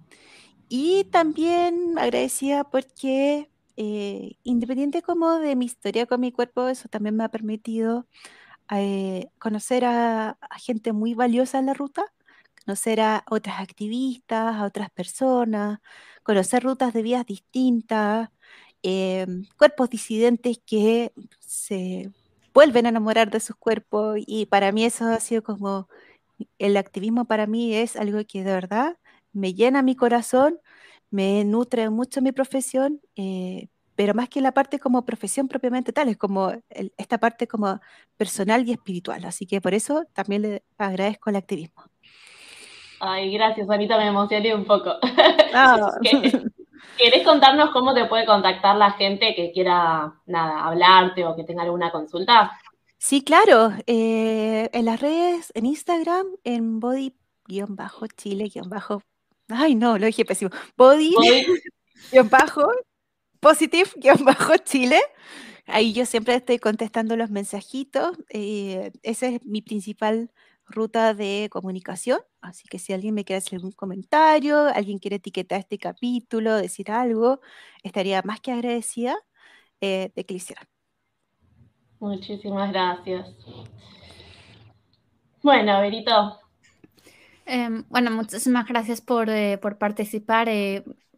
[0.68, 7.14] Y también agradecida porque, eh, independiente como de mi historia con mi cuerpo, eso también
[7.14, 8.08] me ha permitido
[8.70, 12.04] eh, conocer a, gente muy valiosa en la ruta,
[12.64, 15.80] conocer a otras activistas, a otras personas,
[16.22, 18.30] conocer rutas de vías distintas,
[18.82, 22.10] em, cuerpos disidentes que se
[22.54, 25.88] vuelven a enamorar de sus cuerpos y para mí eso ha sido como,
[26.58, 28.98] el activismo para mí es algo que de verdad
[29.32, 30.58] me llena mi corazón,
[31.10, 36.08] me nutre mucho mi profesión, eh, pero más que la parte como profesión propiamente tal,
[36.08, 36.52] es como
[36.96, 37.80] esta parte como
[38.16, 39.24] personal y espiritual.
[39.24, 41.82] Así que por eso también le agradezco el activismo.
[43.00, 44.92] Ay, gracias, Anita, me emocioné un poco.
[45.58, 45.90] Ah.
[46.98, 51.62] ¿Querés contarnos cómo te puede contactar la gente que quiera, nada, hablarte o que tenga
[51.62, 52.52] alguna consulta?
[52.98, 53.72] Sí, claro.
[53.86, 58.50] Eh, en las redes, en Instagram, en body-chile-
[59.48, 60.50] Ay, no, lo dije pésimo.
[60.76, 62.68] Body-bajo
[63.46, 64.98] Positive-Chile.
[65.66, 68.18] Ahí yo siempre estoy contestando los mensajitos.
[68.28, 70.32] Eh, esa es mi principal
[70.66, 72.18] ruta de comunicación.
[72.40, 76.90] Así que si alguien me quiere hacer algún comentario, alguien quiere etiquetar este capítulo, decir
[76.90, 77.40] algo,
[77.84, 79.16] estaría más que agradecida
[79.80, 80.66] eh, de que lo hicieran.
[82.00, 83.28] Muchísimas gracias.
[85.40, 86.40] Bueno, Berito.
[87.44, 90.48] Em, bueno, muchísimas gracias por, eh, por participar.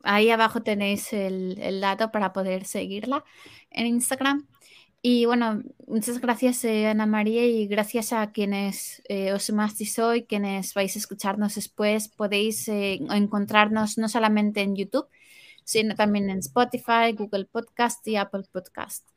[0.02, 3.24] Ahí abajo tenéis el, dato para poder seguirla
[3.70, 4.46] en Instagram.
[5.00, 10.24] Y bueno, muchas gracias eh, Ana María y gracias a quienes eh, os sumasteis hoy,
[10.24, 12.08] quienes vais a escucharnos después.
[12.08, 15.08] Podéis eh, encontrarnos no solamente en YouTube,
[15.64, 19.08] sino también en Spotify, Google Podcast y Apple Podcast.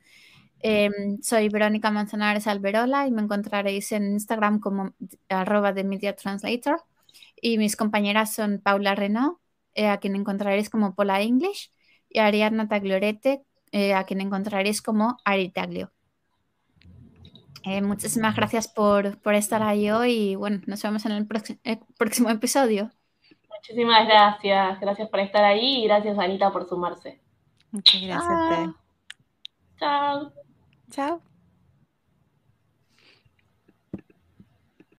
[0.59, 4.93] Em, soy Verónica Manzanares Alberola y me encontraréis en Instagram como
[5.29, 6.83] arroba de Media Translator.
[7.41, 9.40] Y mis compañeras son Paula Renault
[9.75, 11.71] eh, a quien encontraréis como Pola English,
[12.09, 15.91] y Ariadna Tagliorete, eh, a quien encontraréis como Ari Taglio.
[17.63, 22.91] Eh, muchísimas gracias por, estar ahí hoy y bueno, nos vemos en el próximo episodio.
[23.49, 27.21] Muchísimas gracias, gracias por estar ahí y gracias Anita por sumarse.
[27.69, 28.75] Muchas gracias.
[29.77, 30.33] Chao.
[30.89, 31.30] Chao.